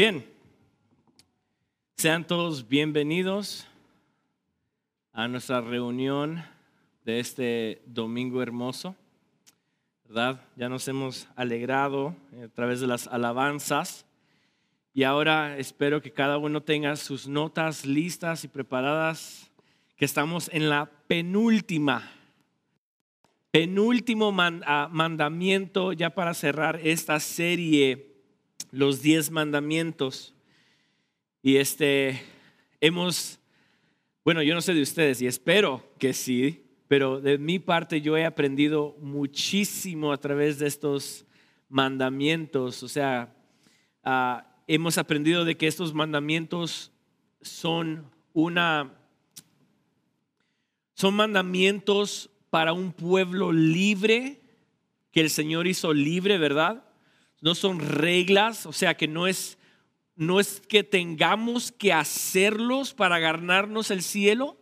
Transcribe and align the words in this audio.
Bien, 0.00 0.24
sean 1.96 2.24
todos 2.24 2.68
bienvenidos 2.68 3.66
a 5.12 5.26
nuestra 5.26 5.60
reunión 5.60 6.40
de 7.04 7.18
este 7.18 7.82
domingo 7.84 8.40
hermoso, 8.40 8.94
¿verdad? 10.04 10.40
Ya 10.54 10.68
nos 10.68 10.86
hemos 10.86 11.26
alegrado 11.34 12.14
a 12.44 12.46
través 12.46 12.78
de 12.78 12.86
las 12.86 13.08
alabanzas. 13.08 14.06
Y 14.94 15.02
ahora 15.02 15.58
espero 15.58 16.00
que 16.00 16.12
cada 16.12 16.38
uno 16.38 16.62
tenga 16.62 16.94
sus 16.94 17.26
notas 17.26 17.84
listas 17.84 18.44
y 18.44 18.46
preparadas, 18.46 19.50
que 19.96 20.04
estamos 20.04 20.48
en 20.52 20.68
la 20.68 20.88
penúltima, 21.08 22.08
penúltimo 23.50 24.32
ah, 24.64 24.88
mandamiento 24.92 25.92
ya 25.92 26.10
para 26.10 26.34
cerrar 26.34 26.78
esta 26.84 27.18
serie 27.18 28.07
los 28.70 29.02
diez 29.02 29.30
mandamientos. 29.30 30.34
Y 31.42 31.56
este, 31.56 32.20
hemos, 32.80 33.38
bueno, 34.24 34.42
yo 34.42 34.54
no 34.54 34.60
sé 34.60 34.74
de 34.74 34.82
ustedes 34.82 35.22
y 35.22 35.26
espero 35.26 35.84
que 35.98 36.12
sí, 36.12 36.64
pero 36.88 37.20
de 37.20 37.38
mi 37.38 37.58
parte 37.58 38.00
yo 38.00 38.16
he 38.16 38.24
aprendido 38.24 38.96
muchísimo 39.00 40.12
a 40.12 40.18
través 40.18 40.58
de 40.58 40.66
estos 40.66 41.26
mandamientos. 41.68 42.82
O 42.82 42.88
sea, 42.88 43.34
ah, 44.02 44.46
hemos 44.66 44.98
aprendido 44.98 45.44
de 45.44 45.56
que 45.56 45.66
estos 45.66 45.94
mandamientos 45.94 46.92
son 47.40 48.10
una, 48.32 48.94
son 50.94 51.14
mandamientos 51.14 52.30
para 52.50 52.72
un 52.72 52.92
pueblo 52.92 53.52
libre, 53.52 54.40
que 55.12 55.20
el 55.20 55.30
Señor 55.30 55.66
hizo 55.66 55.92
libre, 55.92 56.38
¿verdad? 56.38 56.87
No 57.40 57.54
son 57.54 57.80
reglas, 57.80 58.66
o 58.66 58.72
sea 58.72 58.96
que 58.96 59.08
no 59.08 59.26
es, 59.26 59.58
no 60.16 60.40
es 60.40 60.60
que 60.60 60.82
tengamos 60.82 61.72
que 61.72 61.92
hacerlos 61.92 62.94
para 62.94 63.18
ganarnos 63.18 63.90
el 63.90 64.02
cielo, 64.02 64.56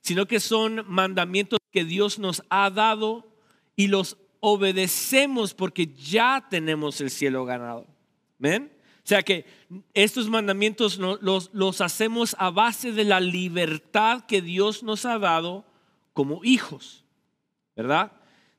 sino 0.00 0.26
que 0.26 0.40
son 0.40 0.84
mandamientos 0.86 1.58
que 1.72 1.84
Dios 1.84 2.18
nos 2.18 2.42
ha 2.48 2.70
dado 2.70 3.26
y 3.74 3.88
los 3.88 4.16
obedecemos 4.40 5.54
porque 5.54 5.88
ya 5.88 6.46
tenemos 6.48 7.00
el 7.00 7.10
cielo 7.10 7.44
ganado. 7.44 7.86
¿Ven? 8.38 8.72
O 9.06 9.08
sea 9.08 9.22
que 9.22 9.44
estos 9.94 10.28
mandamientos 10.28 10.98
los, 10.98 11.50
los 11.52 11.80
hacemos 11.80 12.36
a 12.38 12.50
base 12.50 12.92
de 12.92 13.04
la 13.04 13.20
libertad 13.20 14.26
que 14.26 14.42
Dios 14.42 14.82
nos 14.82 15.04
ha 15.04 15.18
dado 15.18 15.64
como 16.12 16.44
hijos, 16.44 17.04
¿verdad? 17.76 18.12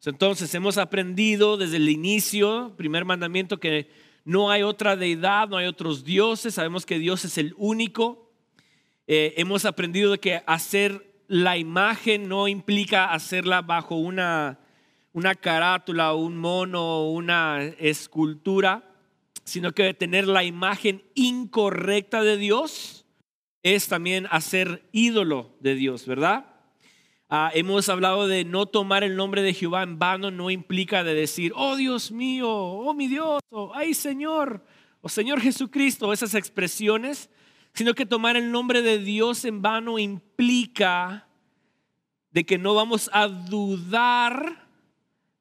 Entonces 0.05 0.53
hemos 0.55 0.77
aprendido 0.77 1.57
desde 1.57 1.77
el 1.77 1.89
inicio, 1.89 2.73
primer 2.77 3.03
mandamiento, 3.03 3.59
que 3.59 3.89
no 4.23 4.51
hay 4.51 4.63
otra 4.63 4.95
deidad, 4.95 5.49
no 5.49 5.57
hay 5.57 5.67
otros 5.67 6.03
dioses, 6.03 6.53
sabemos 6.53 6.85
que 6.85 6.99
Dios 6.99 7.25
es 7.25 7.37
el 7.37 7.53
único. 7.57 8.31
Eh, 9.07 9.33
hemos 9.37 9.65
aprendido 9.65 10.11
de 10.11 10.19
que 10.19 10.43
hacer 10.45 11.13
la 11.27 11.57
imagen 11.57 12.29
no 12.29 12.47
implica 12.47 13.11
hacerla 13.11 13.61
bajo 13.61 13.95
una, 13.95 14.59
una 15.13 15.35
carátula, 15.35 16.13
un 16.13 16.37
mono, 16.37 17.09
una 17.09 17.63
escultura, 17.79 18.89
sino 19.43 19.71
que 19.73 19.93
tener 19.93 20.27
la 20.27 20.43
imagen 20.43 21.03
incorrecta 21.15 22.21
de 22.21 22.37
Dios 22.37 23.05
es 23.63 23.87
también 23.87 24.27
hacer 24.29 24.87
ídolo 24.91 25.55
de 25.59 25.75
Dios, 25.75 26.05
¿verdad? 26.05 26.56
Ah, 27.29 27.51
hemos 27.53 27.89
hablado 27.89 28.25
de 28.25 28.45
no 28.45 28.67
tomar 28.67 29.03
el 29.03 29.17
nombre 29.17 29.41
de 29.41 29.53
Jehová 29.53 29.83
en 29.83 29.99
vano, 29.99 30.31
no 30.31 30.49
implica 30.49 31.03
de 31.03 31.13
decir, 31.13 31.51
oh 31.55 31.75
Dios 31.75 32.09
mío, 32.09 32.49
oh 32.49 32.93
mi 32.93 33.07
Dios, 33.07 33.41
oh 33.49 33.73
ay 33.75 33.93
Señor, 33.93 34.63
oh 35.01 35.09
Señor 35.09 35.41
Jesucristo, 35.41 36.13
esas 36.13 36.35
expresiones, 36.35 37.29
sino 37.73 37.93
que 37.95 38.05
tomar 38.05 38.37
el 38.37 38.49
nombre 38.49 38.81
de 38.81 38.99
Dios 38.99 39.43
en 39.43 39.61
vano 39.61 39.99
implica 39.99 41.27
de 42.31 42.45
que 42.45 42.57
no 42.57 42.73
vamos 42.75 43.09
a 43.11 43.27
dudar 43.27 44.69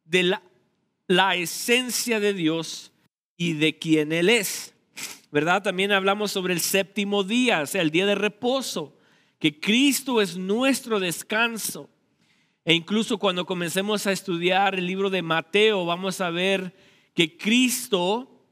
de 0.05 0.25
la, 0.25 0.43
la 1.07 1.37
esencia 1.37 2.19
de 2.19 2.33
Dios 2.33 2.91
y 3.37 3.53
de 3.53 3.79
quién 3.79 4.11
Él 4.11 4.29
es. 4.29 4.75
¿Verdad? 5.31 5.63
También 5.63 5.93
hablamos 5.93 6.33
sobre 6.33 6.53
el 6.53 6.61
séptimo 6.61 7.23
día, 7.23 7.61
o 7.63 7.67
sea, 7.67 7.83
el 7.83 7.91
día 7.93 8.07
de 8.07 8.15
reposo 8.17 8.96
que 9.39 9.61
Cristo 9.61 10.21
es 10.21 10.37
nuestro 10.37 11.01
descanso. 11.01 11.91
E 12.65 12.75
incluso 12.75 13.19
cuando 13.19 13.47
comencemos 13.47 14.07
a 14.07 14.13
estudiar 14.13 14.75
el 14.75 14.87
libro 14.87 15.11
de 15.11 15.23
Mateo, 15.23 15.85
vamos 15.85 16.21
a 16.21 16.31
ver 16.31 16.75
que 17.15 17.37
Cristo 17.37 18.43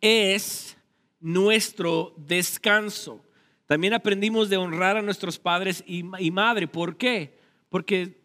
es 0.00 0.76
nuestro 1.20 2.14
descanso. 2.16 3.24
También 3.66 3.94
aprendimos 3.94 4.50
de 4.50 4.56
honrar 4.56 4.96
a 4.96 5.02
nuestros 5.02 5.38
padres 5.38 5.82
y, 5.86 6.02
madre. 6.02 6.68
¿Por 6.68 6.96
qué? 6.96 7.38
Porque 7.68 8.20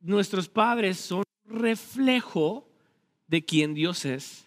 nuestros 0.00 0.48
padres 0.48 0.98
son 0.98 1.24
reflejo 1.44 2.68
de 3.26 3.44
quien 3.44 3.74
Dios 3.74 4.04
es, 4.04 4.46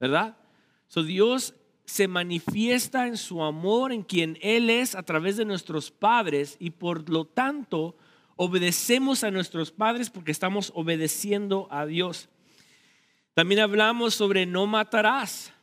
¿verdad? 0.00 0.38
So 0.86 1.02
Dios 1.02 1.54
se 1.88 2.06
manifiesta 2.06 3.06
en 3.06 3.16
su 3.16 3.42
amor, 3.42 3.92
en 3.92 4.02
quien 4.02 4.38
Él 4.42 4.68
es 4.68 4.94
a 4.94 5.02
través 5.04 5.38
de 5.38 5.46
nuestros 5.46 5.90
padres 5.90 6.58
y 6.60 6.68
por 6.70 7.08
lo 7.08 7.24
tanto 7.24 7.96
obedecemos 8.36 9.24
a 9.24 9.30
nuestros 9.30 9.72
padres 9.72 10.10
porque 10.10 10.30
estamos 10.30 10.70
obedeciendo 10.74 11.66
a 11.70 11.86
Dios. 11.86 12.28
También 13.32 13.62
hablamos 13.62 14.14
sobre 14.14 14.44
no 14.44 14.66
matarás. 14.66 15.54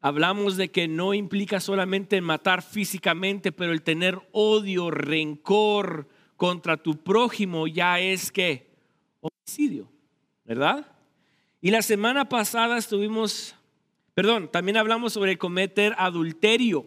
Hablamos 0.00 0.56
de 0.56 0.70
que 0.70 0.86
no 0.86 1.14
implica 1.14 1.58
solamente 1.58 2.20
matar 2.20 2.62
físicamente, 2.62 3.50
pero 3.50 3.72
el 3.72 3.82
tener 3.82 4.20
odio, 4.30 4.88
rencor 4.88 6.08
contra 6.36 6.76
tu 6.76 7.02
prójimo 7.02 7.66
ya 7.66 7.98
es 7.98 8.30
que 8.30 8.70
homicidio, 9.20 9.90
¿verdad? 10.44 10.86
Y 11.60 11.72
la 11.72 11.82
semana 11.82 12.28
pasada 12.28 12.78
estuvimos 12.78 13.56
Perdón, 14.14 14.50
también 14.52 14.76
hablamos 14.76 15.12
sobre 15.14 15.38
cometer 15.38 15.94
adulterio 15.96 16.86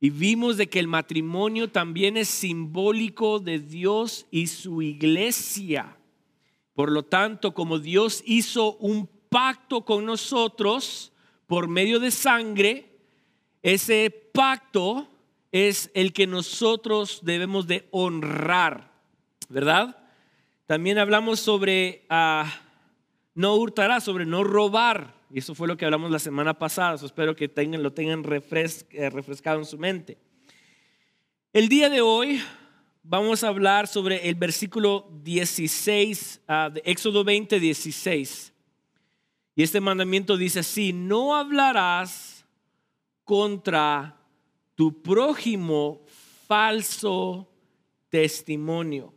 y 0.00 0.08
vimos 0.08 0.56
de 0.56 0.68
que 0.68 0.80
el 0.80 0.88
matrimonio 0.88 1.68
también 1.70 2.16
es 2.16 2.28
simbólico 2.28 3.38
de 3.38 3.58
Dios 3.58 4.26
y 4.30 4.46
su 4.46 4.80
iglesia. 4.80 5.98
Por 6.72 6.90
lo 6.90 7.02
tanto, 7.02 7.52
como 7.52 7.78
Dios 7.78 8.22
hizo 8.24 8.76
un 8.76 9.06
pacto 9.28 9.84
con 9.84 10.06
nosotros 10.06 11.12
por 11.46 11.68
medio 11.68 12.00
de 12.00 12.10
sangre, 12.10 12.98
ese 13.62 14.10
pacto 14.32 15.06
es 15.52 15.90
el 15.92 16.14
que 16.14 16.26
nosotros 16.26 17.20
debemos 17.22 17.66
de 17.66 17.86
honrar, 17.90 18.92
¿verdad? 19.50 19.98
También 20.64 20.96
hablamos 20.96 21.40
sobre 21.40 22.06
ah, 22.08 22.50
no 23.34 23.56
hurtará, 23.56 24.00
sobre 24.00 24.24
no 24.24 24.44
robar. 24.44 25.19
Y 25.32 25.38
eso 25.38 25.54
fue 25.54 25.68
lo 25.68 25.76
que 25.76 25.84
hablamos 25.84 26.10
la 26.10 26.18
semana 26.18 26.58
pasada. 26.58 26.94
espero 26.94 27.36
que 27.36 27.48
lo 27.54 27.92
tengan 27.92 28.24
eh, 28.24 29.10
refrescado 29.10 29.58
en 29.60 29.64
su 29.64 29.78
mente. 29.78 30.18
El 31.52 31.68
día 31.68 31.88
de 31.88 32.00
hoy 32.00 32.42
vamos 33.04 33.44
a 33.44 33.48
hablar 33.48 33.86
sobre 33.86 34.28
el 34.28 34.34
versículo 34.34 35.08
16 35.22 36.42
ah, 36.48 36.70
de 36.72 36.82
Éxodo 36.84 37.22
20, 37.22 37.60
16. 37.60 38.52
Y 39.54 39.62
este 39.62 39.80
mandamiento 39.80 40.36
dice 40.36 40.60
así, 40.60 40.92
no 40.92 41.36
hablarás 41.36 42.44
contra 43.22 44.16
tu 44.74 45.00
prójimo 45.00 46.02
falso 46.48 47.48
testimonio. 48.08 49.14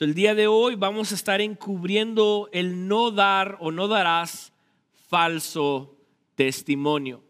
el 0.00 0.14
día 0.14 0.34
de 0.34 0.46
hoy 0.46 0.74
vamos 0.74 1.12
a 1.12 1.14
estar 1.14 1.42
encubriendo 1.42 2.48
el 2.52 2.88
no 2.88 3.10
dar 3.10 3.58
o 3.60 3.70
no 3.70 3.88
darás 3.88 4.54
falso 5.06 5.96
testimonio. 6.34 7.22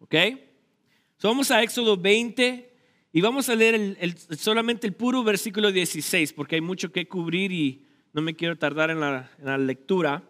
¿Ok? 0.00 0.14
vamos 1.22 1.50
a 1.50 1.62
Éxodo 1.62 1.96
20 1.98 2.72
y 3.12 3.20
vamos 3.20 3.48
a 3.50 3.54
leer 3.54 3.98
solamente 4.38 4.86
el 4.86 4.94
puro 4.94 5.22
versículo 5.22 5.70
16 5.70 6.32
porque 6.32 6.54
hay 6.54 6.60
mucho 6.60 6.90
que 6.92 7.06
cubrir 7.06 7.52
y 7.52 7.84
no 8.12 8.22
me 8.22 8.34
quiero 8.34 8.56
tardar 8.56 8.90
en 8.90 9.00
la, 9.00 9.30
en 9.38 9.44
la 9.44 9.58
lectura. 9.58 10.22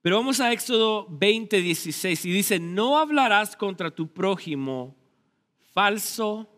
Pero 0.00 0.16
vamos 0.16 0.40
a 0.40 0.52
Éxodo 0.52 1.06
20, 1.08 1.60
16 1.60 2.24
y 2.24 2.32
dice, 2.32 2.58
no 2.58 2.98
hablarás 2.98 3.56
contra 3.56 3.90
tu 3.92 4.12
prójimo 4.12 4.96
falso 5.72 6.48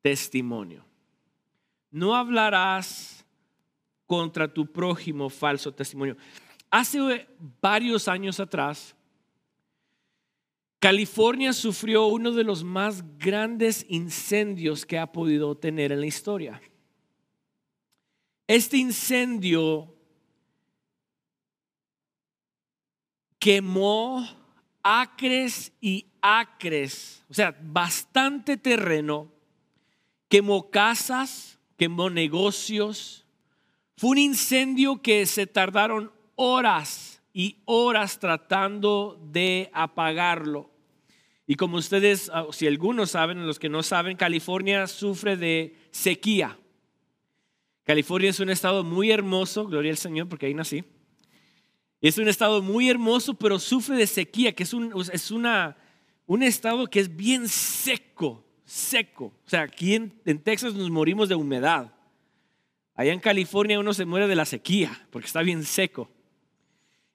testimonio. 0.00 0.84
No 1.90 2.14
hablarás 2.14 3.26
contra 4.06 4.52
tu 4.52 4.70
prójimo 4.70 5.28
falso 5.28 5.72
testimonio. 5.72 6.16
Hace 6.76 7.28
varios 7.62 8.08
años 8.08 8.40
atrás, 8.40 8.96
California 10.80 11.52
sufrió 11.52 12.08
uno 12.08 12.32
de 12.32 12.42
los 12.42 12.64
más 12.64 13.16
grandes 13.16 13.86
incendios 13.88 14.84
que 14.84 14.98
ha 14.98 15.12
podido 15.12 15.56
tener 15.56 15.92
en 15.92 16.00
la 16.00 16.06
historia. 16.06 16.60
Este 18.48 18.76
incendio 18.76 19.94
quemó 23.38 24.26
acres 24.82 25.70
y 25.80 26.08
acres, 26.20 27.22
o 27.30 27.34
sea, 27.34 27.56
bastante 27.62 28.56
terreno, 28.56 29.30
quemó 30.28 30.72
casas, 30.72 31.56
quemó 31.76 32.10
negocios. 32.10 33.24
Fue 33.96 34.10
un 34.10 34.18
incendio 34.18 35.00
que 35.00 35.24
se 35.26 35.46
tardaron 35.46 36.12
horas 36.36 37.22
y 37.32 37.58
horas 37.64 38.18
tratando 38.18 39.20
de 39.32 39.70
apagarlo. 39.72 40.70
Y 41.46 41.56
como 41.56 41.76
ustedes, 41.76 42.30
ah, 42.32 42.46
si 42.52 42.66
algunos 42.66 43.10
saben, 43.10 43.46
los 43.46 43.58
que 43.58 43.68
no 43.68 43.82
saben, 43.82 44.16
California 44.16 44.86
sufre 44.86 45.36
de 45.36 45.76
sequía. 45.90 46.58
California 47.84 48.30
es 48.30 48.40
un 48.40 48.48
estado 48.48 48.82
muy 48.82 49.10
hermoso, 49.10 49.66
gloria 49.66 49.90
al 49.90 49.98
Señor, 49.98 50.28
porque 50.28 50.46
ahí 50.46 50.54
nací. 50.54 50.84
Es 52.00 52.16
un 52.18 52.28
estado 52.28 52.62
muy 52.62 52.88
hermoso, 52.88 53.34
pero 53.34 53.58
sufre 53.58 53.96
de 53.96 54.06
sequía, 54.06 54.54
que 54.54 54.62
es 54.62 54.72
un, 54.72 54.92
es 55.12 55.30
una, 55.30 55.76
un 56.26 56.42
estado 56.42 56.86
que 56.86 57.00
es 57.00 57.14
bien 57.14 57.46
seco, 57.48 58.44
seco. 58.64 59.26
O 59.44 59.48
sea, 59.48 59.62
aquí 59.62 59.94
en, 59.94 60.18
en 60.24 60.38
Texas 60.38 60.72
nos 60.74 60.90
morimos 60.90 61.28
de 61.28 61.34
humedad. 61.34 61.92
Allá 62.94 63.12
en 63.12 63.20
California 63.20 63.80
uno 63.80 63.92
se 63.92 64.06
muere 64.06 64.28
de 64.28 64.36
la 64.36 64.44
sequía, 64.44 65.06
porque 65.10 65.26
está 65.26 65.42
bien 65.42 65.64
seco. 65.64 66.10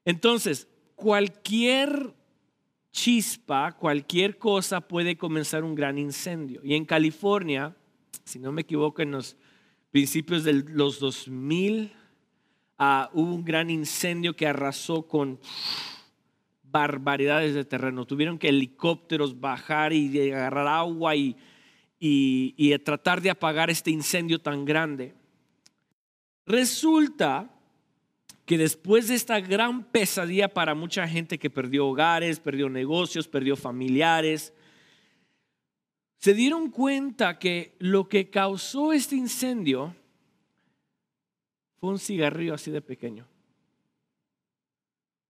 Entonces, 0.09 0.67
cualquier 0.95 2.15
chispa, 2.91 3.73
cualquier 3.73 4.39
cosa 4.39 4.81
puede 4.81 5.15
comenzar 5.15 5.63
un 5.63 5.75
gran 5.75 6.00
incendio. 6.00 6.61
Y 6.63 6.73
en 6.73 6.83
California, 6.83 7.77
si 8.23 8.39
no 8.39 8.51
me 8.51 8.61
equivoco, 8.61 9.03
en 9.03 9.11
los 9.11 9.38
principios 9.91 10.44
de 10.44 10.53
los 10.53 11.00
2000 11.00 11.94
ah, 12.79 13.11
hubo 13.13 13.35
un 13.35 13.45
gran 13.45 13.69
incendio 13.69 14.35
que 14.35 14.47
arrasó 14.47 15.07
con 15.07 15.39
barbaridades 16.63 17.53
de 17.53 17.65
terreno. 17.65 18.07
Tuvieron 18.07 18.39
que 18.39 18.50
helicópteros 18.50 19.39
bajar 19.39 19.94
y 19.94 20.31
agarrar 20.31 20.67
agua 20.69 21.15
y, 21.15 21.38
y 22.00 22.79
tratar 22.79 23.21
de 23.21 23.29
apagar 23.29 23.69
este 23.69 23.91
incendio 23.91 24.41
tan 24.41 24.65
grande. 24.65 25.13
Resulta 26.47 27.58
que 28.49 28.57
después 28.57 29.07
de 29.07 29.13
esta 29.13 29.39
gran 29.39 29.83
pesadilla 29.83 30.51
para 30.51 30.73
mucha 30.73 31.07
gente 31.07 31.37
que 31.37 31.51
perdió 31.51 31.85
hogares, 31.85 32.39
perdió 32.39 32.67
negocios, 32.67 33.27
perdió 33.27 33.55
familiares, 33.55 34.55
se 36.17 36.33
dieron 36.33 36.71
cuenta 36.71 37.37
que 37.37 37.75
lo 37.77 38.09
que 38.09 38.31
causó 38.31 38.91
este 38.91 39.15
incendio 39.15 39.95
fue 41.77 41.91
un 41.91 41.99
cigarrillo 41.99 42.55
así 42.55 42.71
de 42.71 42.81
pequeño. 42.81 43.27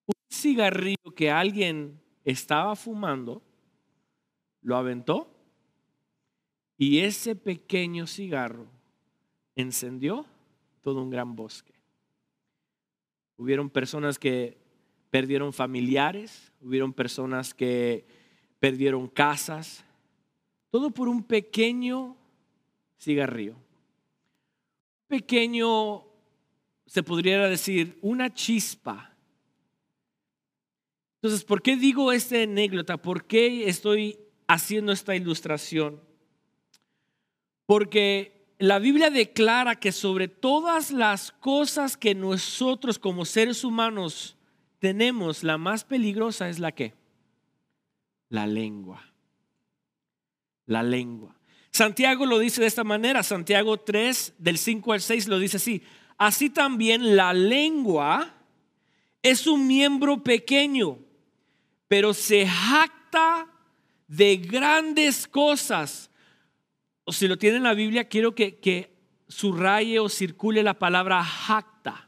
Un 0.05 0.13
cigarrillo 0.31 1.13
que 1.13 1.29
alguien 1.29 1.99
estaba 2.23 2.73
fumando, 2.77 3.41
lo 4.61 4.77
aventó 4.77 5.29
y 6.77 6.99
ese 6.99 7.35
pequeño 7.35 8.07
cigarro 8.07 8.67
encendió 9.57 10.25
todo 10.79 11.01
un 11.01 11.09
gran 11.09 11.35
bosque. 11.35 11.78
Hubieron 13.39 13.69
personas 13.69 14.19
que 14.19 14.57
perdieron 15.09 15.53
familiares, 15.53 16.51
hubieron 16.59 16.91
personas 16.91 17.53
que 17.53 18.05
perdieron 18.59 19.07
casas, 19.07 19.85
todo 20.69 20.91
por 20.91 21.07
un 21.07 21.23
pequeño 21.23 22.17
cigarrillo. 22.99 23.55
Pequeño, 25.07 26.03
se 26.85 27.01
podría 27.01 27.47
decir, 27.47 27.97
una 28.01 28.33
chispa. 28.33 29.15
Entonces, 31.21 31.45
¿por 31.45 31.61
qué 31.61 31.77
digo 31.77 32.11
esta 32.11 32.43
anécdota? 32.43 32.97
¿Por 32.97 33.23
qué 33.23 33.69
estoy 33.69 34.19
haciendo 34.47 34.91
esta 34.91 35.15
ilustración? 35.15 36.03
Porque 37.65 38.38
la 38.59 38.77
Biblia 38.77 39.09
declara 39.09 39.77
que 39.79 39.93
sobre 39.93 40.27
todas 40.27 40.91
las 40.91 41.31
cosas 41.31 41.95
que 41.95 42.13
nosotros 42.13 42.99
como 42.99 43.23
seres 43.23 43.63
humanos 43.63 44.37
tenemos, 44.79 45.43
la 45.43 45.57
más 45.57 45.85
peligrosa 45.85 46.49
es 46.49 46.59
la 46.59 46.73
que? 46.73 46.93
La 48.27 48.45
lengua. 48.45 49.13
La 50.65 50.83
lengua. 50.83 51.35
Santiago 51.71 52.25
lo 52.25 52.37
dice 52.37 52.59
de 52.59 52.67
esta 52.67 52.83
manera, 52.83 53.23
Santiago 53.23 53.79
3 53.79 54.35
del 54.37 54.57
5 54.57 54.91
al 54.91 55.01
6 55.01 55.27
lo 55.29 55.39
dice 55.39 55.55
así. 55.55 55.81
Así 56.17 56.49
también 56.49 57.15
la 57.15 57.31
lengua 57.31 58.35
es 59.21 59.47
un 59.47 59.67
miembro 59.67 60.21
pequeño, 60.21 60.99
pero 61.87 62.13
se 62.13 62.45
jacta 62.45 63.47
de 64.09 64.35
grandes 64.35 65.27
cosas 65.29 66.09
o 67.09 67.11
si 67.11 67.27
lo 67.27 67.39
tiene 67.39 67.57
en 67.57 67.63
la 67.63 67.73
Biblia, 67.73 68.07
quiero 68.07 68.35
que, 68.35 68.59
que 68.59 68.93
subraye 69.27 69.97
o 69.97 70.09
circule 70.09 70.61
la 70.61 70.75
palabra 70.75 71.23
jacta. 71.23 72.07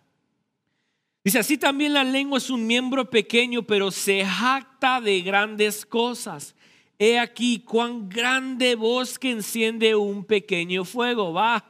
Dice, 1.23 1.39
así 1.39 1.57
también 1.57 1.95
la 1.95 2.03
lengua 2.03 2.37
es 2.37 2.51
un 2.51 2.67
miembro 2.67 3.09
pequeño, 3.09 3.63
pero 3.63 3.89
se 3.89 4.23
jacta 4.23 5.01
de 5.01 5.21
grandes 5.21 5.87
cosas. 5.87 6.55
He 6.99 7.17
aquí 7.17 7.61
cuán 7.61 8.09
grande 8.09 8.75
bosque 8.75 9.31
enciende 9.31 9.95
un 9.95 10.23
pequeño 10.23 10.85
fuego. 10.85 11.33
Va, 11.33 11.65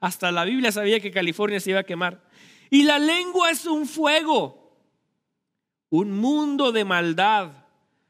hasta 0.00 0.32
la 0.32 0.44
Biblia 0.44 0.72
sabía 0.72 0.98
que 0.98 1.12
California 1.12 1.60
se 1.60 1.70
iba 1.70 1.78
a 1.78 1.86
quemar. 1.86 2.20
Y 2.68 2.82
la 2.82 2.98
lengua 2.98 3.52
es 3.52 3.64
un 3.64 3.86
fuego, 3.86 4.76
un 5.88 6.10
mundo 6.10 6.72
de 6.72 6.84
maldad. 6.84 7.52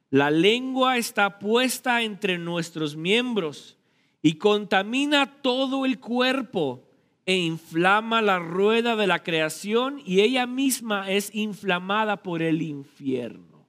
La 0.09 0.31
lengua 0.31 0.97
está 0.97 1.39
puesta 1.39 2.01
entre 2.01 2.39
nuestros 2.39 2.97
miembros 2.97 3.77
y 4.23 4.35
contamina 4.35 5.43
todo 5.43 5.85
el 5.85 5.99
cuerpo 5.99 6.89
e 7.27 7.37
inflama 7.37 8.23
la 8.23 8.39
rueda 8.39 8.95
de 8.97 9.09
la 9.09 9.23
creación 9.23 10.01
y 10.07 10.21
ella 10.21 10.47
misma 10.47 11.11
es 11.11 11.35
inflamada 11.35 12.23
por 12.23 12.41
el 12.41 12.63
infierno. 12.63 13.67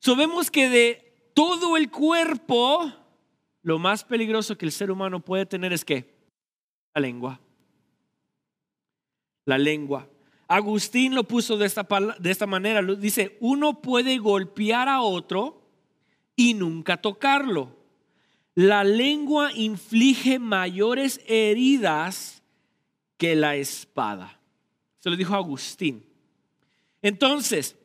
Sabemos 0.00 0.50
que 0.50 0.68
de 0.68 1.30
todo 1.34 1.76
el 1.76 1.90
cuerpo, 1.90 2.92
lo 3.62 3.78
más 3.78 4.04
peligroso 4.04 4.56
que 4.56 4.66
el 4.66 4.72
ser 4.72 4.90
humano 4.90 5.20
puede 5.20 5.46
tener 5.46 5.72
es 5.72 5.84
que 5.84 6.14
la 6.94 7.00
lengua. 7.00 7.40
La 9.44 9.58
lengua. 9.58 10.08
Agustín 10.46 11.14
lo 11.14 11.24
puso 11.24 11.56
de 11.56 11.66
esta, 11.66 11.86
de 12.18 12.30
esta 12.30 12.46
manera. 12.46 12.82
Dice, 12.82 13.36
uno 13.40 13.80
puede 13.80 14.18
golpear 14.18 14.88
a 14.88 15.00
otro 15.00 15.62
y 16.36 16.54
nunca 16.54 16.98
tocarlo 16.98 17.83
la 18.54 18.84
lengua 18.84 19.52
inflige 19.52 20.38
mayores 20.38 21.20
heridas 21.26 22.42
que 23.16 23.34
la 23.34 23.56
espada. 23.56 24.38
Se 25.00 25.10
lo 25.10 25.16
dijo 25.16 25.34
Agustín. 25.34 26.04
Entonces, 27.02 27.76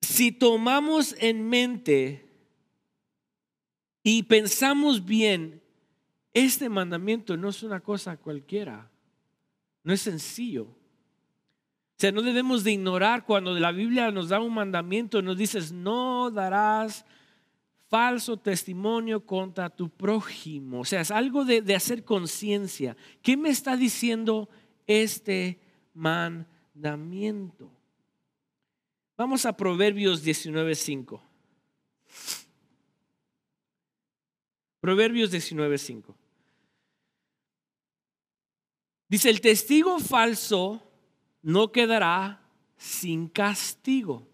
si 0.00 0.32
tomamos 0.32 1.14
en 1.18 1.48
mente 1.48 2.28
y 4.02 4.22
pensamos 4.24 5.04
bien, 5.04 5.62
este 6.32 6.68
mandamiento 6.68 7.36
no 7.36 7.48
es 7.48 7.62
una 7.62 7.80
cosa 7.80 8.16
cualquiera, 8.16 8.90
no 9.82 9.92
es 9.92 10.02
sencillo. 10.02 10.64
O 10.64 11.96
sea, 11.96 12.10
no 12.12 12.22
debemos 12.22 12.64
de 12.64 12.72
ignorar 12.72 13.24
cuando 13.24 13.58
la 13.58 13.70
Biblia 13.70 14.10
nos 14.10 14.28
da 14.28 14.40
un 14.40 14.52
mandamiento, 14.52 15.22
nos 15.22 15.38
dices, 15.38 15.72
no 15.72 16.30
darás 16.30 17.06
falso 17.88 18.36
testimonio 18.36 19.24
contra 19.24 19.70
tu 19.70 19.88
prójimo. 19.88 20.80
O 20.80 20.84
sea, 20.84 21.00
es 21.00 21.10
algo 21.10 21.44
de, 21.44 21.74
hacer 21.74 22.04
conciencia. 22.04 22.96
¿Qué 23.22 23.36
me 23.36 23.50
está 23.50 23.76
diciendo 23.76 24.48
este 24.86 25.60
mandamiento? 25.92 27.70
Vamos 29.16 29.46
a 29.46 29.56
Proverbios 29.56 30.24
19.5. 30.24 31.20
Proverbios 34.80 35.32
19.5. 35.32 36.14
Dice, 39.08 39.30
el 39.30 39.40
testigo 39.40 40.00
falso 40.00 40.82
no 41.42 41.70
quedará 41.70 42.42
sin 42.76 43.28
castigo. 43.28 44.33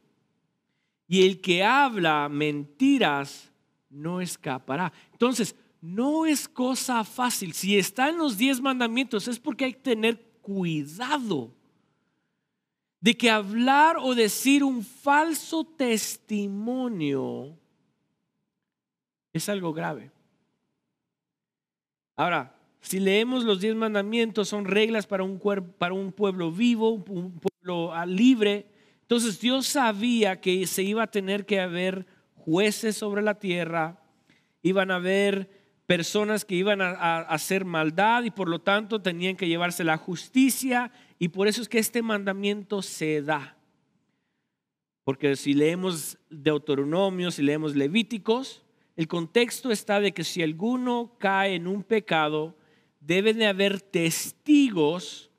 Y 1.10 1.26
el 1.26 1.40
que 1.40 1.64
habla 1.64 2.28
mentiras 2.28 3.50
no 3.88 4.20
escapará. 4.20 4.92
Entonces, 5.10 5.56
no 5.80 6.24
es 6.24 6.48
cosa 6.48 7.02
fácil. 7.02 7.52
Si 7.52 7.76
está 7.76 8.10
en 8.10 8.18
los 8.18 8.38
diez 8.38 8.60
mandamientos 8.60 9.26
es 9.26 9.40
porque 9.40 9.64
hay 9.64 9.72
que 9.72 9.80
tener 9.80 10.22
cuidado 10.40 11.52
de 13.00 13.16
que 13.16 13.28
hablar 13.28 13.96
o 13.98 14.14
decir 14.14 14.62
un 14.62 14.84
falso 14.84 15.64
testimonio 15.64 17.58
es 19.32 19.48
algo 19.48 19.72
grave. 19.72 20.12
Ahora, 22.14 22.54
si 22.82 23.00
leemos 23.00 23.42
los 23.42 23.60
diez 23.60 23.74
mandamientos, 23.74 24.46
son 24.46 24.64
reglas 24.64 25.08
para 25.08 25.24
un, 25.24 25.40
para 25.76 25.92
un 25.92 26.12
pueblo 26.12 26.52
vivo, 26.52 26.90
un 26.90 27.40
pueblo 27.40 27.92
libre. 28.06 28.69
Entonces 29.10 29.40
Dios 29.40 29.66
sabía 29.66 30.40
que 30.40 30.68
se 30.68 30.84
iba 30.84 31.02
a 31.02 31.10
tener 31.10 31.44
que 31.44 31.58
haber 31.58 32.06
jueces 32.36 32.96
sobre 32.96 33.22
la 33.22 33.40
tierra, 33.40 34.00
iban 34.62 34.92
a 34.92 34.96
haber 34.96 35.50
personas 35.86 36.44
que 36.44 36.54
iban 36.54 36.80
a, 36.80 37.18
hacer 37.22 37.64
maldad 37.64 38.22
y 38.22 38.30
por 38.30 38.48
lo 38.48 38.60
tanto 38.60 39.02
tenían 39.02 39.34
que 39.34 39.48
llevarse 39.48 39.82
la 39.82 39.96
justicia 39.96 40.92
y 41.18 41.26
por 41.26 41.48
eso 41.48 41.60
es 41.60 41.68
que 41.68 41.80
este 41.80 42.02
mandamiento 42.02 42.82
se 42.82 43.20
da. 43.20 43.56
Porque 45.02 45.34
si 45.34 45.54
leemos 45.54 46.16
Deuteronomio, 46.30 47.32
si 47.32 47.42
leemos 47.42 47.74
Levíticos, 47.74 48.62
el 48.94 49.08
contexto 49.08 49.72
está 49.72 49.98
de 49.98 50.12
que 50.12 50.22
si 50.22 50.40
alguno 50.40 51.16
cae 51.18 51.56
en 51.56 51.66
un 51.66 51.82
pecado, 51.82 52.56
debe 53.00 53.34
de 53.34 53.48
haber 53.48 53.80
testigos 53.80 55.32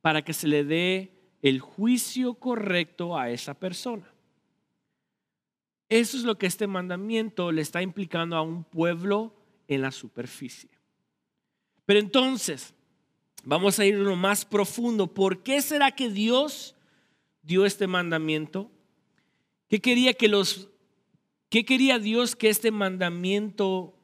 para 0.00 0.22
que 0.22 0.32
se 0.32 0.46
le 0.46 0.62
dé 0.62 1.15
el 1.48 1.60
juicio 1.60 2.34
correcto 2.34 3.16
a 3.16 3.30
esa 3.30 3.54
persona. 3.54 4.12
Eso 5.88 6.16
es 6.16 6.24
lo 6.24 6.36
que 6.36 6.46
este 6.46 6.66
mandamiento 6.66 7.52
le 7.52 7.62
está 7.62 7.82
implicando 7.82 8.34
a 8.34 8.42
un 8.42 8.64
pueblo 8.64 9.32
en 9.68 9.82
la 9.82 9.92
superficie. 9.92 10.68
Pero 11.84 12.00
entonces, 12.00 12.74
vamos 13.44 13.78
a 13.78 13.86
ir 13.86 13.94
a 13.94 13.98
lo 13.98 14.16
más 14.16 14.44
profundo. 14.44 15.06
¿Por 15.06 15.44
qué 15.44 15.62
será 15.62 15.92
que 15.92 16.10
Dios 16.10 16.74
dio 17.42 17.64
este 17.64 17.86
mandamiento? 17.86 18.68
¿Qué 19.68 19.80
quería 19.80 20.14
que 20.14 20.26
los 20.26 20.68
qué 21.48 21.64
quería 21.64 22.00
Dios 22.00 22.34
que 22.34 22.48
este 22.48 22.72
mandamiento 22.72 23.96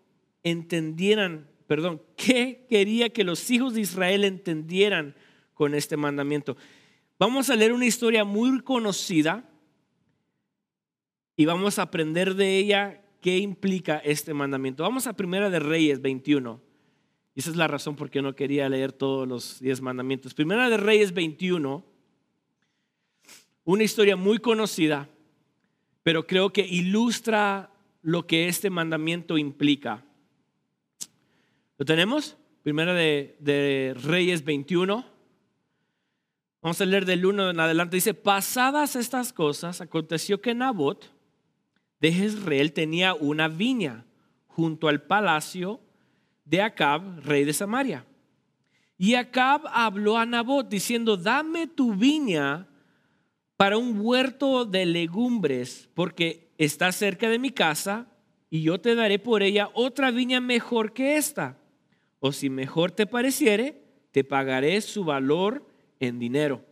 entendieran? 0.44 1.50
Perdón, 1.66 2.02
¿qué 2.14 2.66
quería 2.70 3.08
que 3.10 3.24
los 3.24 3.50
hijos 3.50 3.74
de 3.74 3.80
Israel 3.80 4.22
entendieran 4.22 5.16
con 5.54 5.74
este 5.74 5.96
mandamiento? 5.96 6.56
Vamos 7.22 7.50
a 7.50 7.54
leer 7.54 7.72
una 7.72 7.86
historia 7.86 8.24
muy 8.24 8.58
conocida 8.62 9.48
y 11.36 11.44
vamos 11.44 11.78
a 11.78 11.82
aprender 11.82 12.34
de 12.34 12.58
ella 12.58 13.00
qué 13.20 13.38
implica 13.38 13.98
este 13.98 14.34
mandamiento. 14.34 14.82
Vamos 14.82 15.06
a 15.06 15.12
Primera 15.12 15.48
de 15.48 15.60
Reyes 15.60 16.02
21. 16.02 16.60
Y 17.36 17.38
esa 17.38 17.50
es 17.50 17.56
la 17.56 17.68
razón 17.68 17.94
por 17.94 18.10
qué 18.10 18.22
no 18.22 18.34
quería 18.34 18.68
leer 18.68 18.92
todos 18.92 19.28
los 19.28 19.60
diez 19.60 19.80
mandamientos. 19.80 20.34
Primera 20.34 20.68
de 20.68 20.78
Reyes 20.78 21.14
21, 21.14 21.84
una 23.66 23.84
historia 23.84 24.16
muy 24.16 24.38
conocida, 24.38 25.08
pero 26.02 26.26
creo 26.26 26.52
que 26.52 26.66
ilustra 26.66 27.70
lo 28.02 28.26
que 28.26 28.48
este 28.48 28.68
mandamiento 28.68 29.38
implica. 29.38 30.04
¿Lo 31.78 31.84
tenemos? 31.84 32.36
Primera 32.64 32.94
de, 32.94 33.36
de 33.38 33.94
Reyes 34.02 34.44
21. 34.44 35.11
Vamos 36.62 36.80
a 36.80 36.86
leer 36.86 37.04
del 37.04 37.26
1 37.26 37.50
en 37.50 37.58
adelante. 37.58 37.96
Dice, 37.96 38.14
pasadas 38.14 38.94
estas 38.94 39.32
cosas, 39.32 39.80
aconteció 39.80 40.40
que 40.40 40.54
Nabot, 40.54 41.12
de 41.98 42.12
Jezreel 42.12 42.72
tenía 42.72 43.14
una 43.14 43.48
viña 43.48 44.06
junto 44.46 44.86
al 44.86 45.02
palacio 45.02 45.80
de 46.44 46.62
Acab, 46.62 47.18
rey 47.24 47.44
de 47.44 47.52
Samaria. 47.52 48.06
Y 48.96 49.16
Acab 49.16 49.62
habló 49.72 50.16
a 50.16 50.24
Nabot 50.24 50.68
diciendo, 50.68 51.16
dame 51.16 51.66
tu 51.66 51.94
viña 51.94 52.68
para 53.56 53.76
un 53.76 54.00
huerto 54.00 54.64
de 54.64 54.86
legumbres, 54.86 55.88
porque 55.94 56.52
está 56.58 56.92
cerca 56.92 57.28
de 57.28 57.40
mi 57.40 57.50
casa, 57.50 58.06
y 58.50 58.62
yo 58.62 58.80
te 58.80 58.94
daré 58.94 59.18
por 59.18 59.42
ella 59.42 59.68
otra 59.74 60.12
viña 60.12 60.40
mejor 60.40 60.92
que 60.92 61.16
esta. 61.16 61.58
O 62.20 62.30
si 62.30 62.50
mejor 62.50 62.92
te 62.92 63.06
pareciere, 63.06 63.82
te 64.12 64.22
pagaré 64.22 64.80
su 64.80 65.02
valor 65.02 65.71
en 66.02 66.18
dinero. 66.18 66.64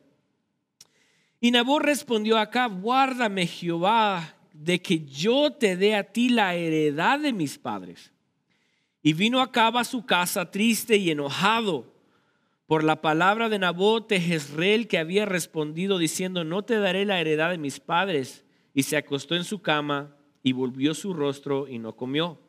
Y 1.40 1.52
Nabot 1.52 1.82
respondió 1.82 2.36
a 2.36 2.42
Acab, 2.42 2.80
guárdame 2.80 3.46
Jehová 3.46 4.36
de 4.52 4.82
que 4.82 5.06
yo 5.06 5.52
te 5.52 5.76
dé 5.76 5.94
a 5.94 6.04
ti 6.04 6.28
la 6.28 6.54
heredad 6.54 7.20
de 7.20 7.32
mis 7.32 7.56
padres. 7.56 8.12
Y 9.02 9.14
vino 9.14 9.40
Acab 9.40 9.78
a 9.78 9.84
su 9.84 10.04
casa 10.04 10.50
triste 10.50 10.96
y 10.96 11.10
enojado 11.10 11.94
por 12.66 12.84
la 12.84 13.00
palabra 13.00 13.48
de 13.48 13.58
Nabot 13.58 14.08
de 14.08 14.20
Jezreel 14.20 14.86
que 14.86 14.98
había 14.98 15.24
respondido 15.24 15.96
diciendo, 15.96 16.44
no 16.44 16.62
te 16.62 16.76
daré 16.76 17.04
la 17.04 17.20
heredad 17.20 17.50
de 17.50 17.58
mis 17.58 17.80
padres. 17.80 18.44
Y 18.74 18.82
se 18.82 18.96
acostó 18.96 19.34
en 19.34 19.44
su 19.44 19.62
cama 19.62 20.16
y 20.42 20.52
volvió 20.52 20.94
su 20.94 21.14
rostro 21.14 21.68
y 21.68 21.78
no 21.78 21.96
comió. 21.96 22.40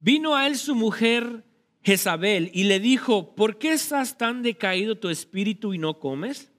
Vino 0.00 0.34
a 0.34 0.46
él 0.46 0.56
su 0.56 0.74
mujer 0.74 1.44
Jezabel 1.82 2.50
y 2.52 2.64
le 2.64 2.80
dijo, 2.80 3.34
¿por 3.34 3.58
qué 3.58 3.72
estás 3.72 4.18
tan 4.18 4.42
decaído 4.42 4.96
tu 4.96 5.08
espíritu 5.08 5.74
y 5.74 5.78
no 5.78 5.98
comes? 5.98 6.50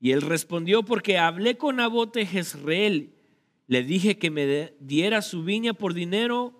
Y 0.00 0.12
él 0.12 0.22
respondió, 0.22 0.82
porque 0.82 1.18
hablé 1.18 1.56
con 1.56 1.76
Nabot 1.76 2.14
de 2.14 2.26
Jezreel 2.26 3.12
le 3.68 3.84
dije 3.84 4.18
que 4.18 4.30
me 4.30 4.72
diera 4.80 5.20
su 5.20 5.44
viña 5.44 5.74
por 5.74 5.92
dinero 5.92 6.54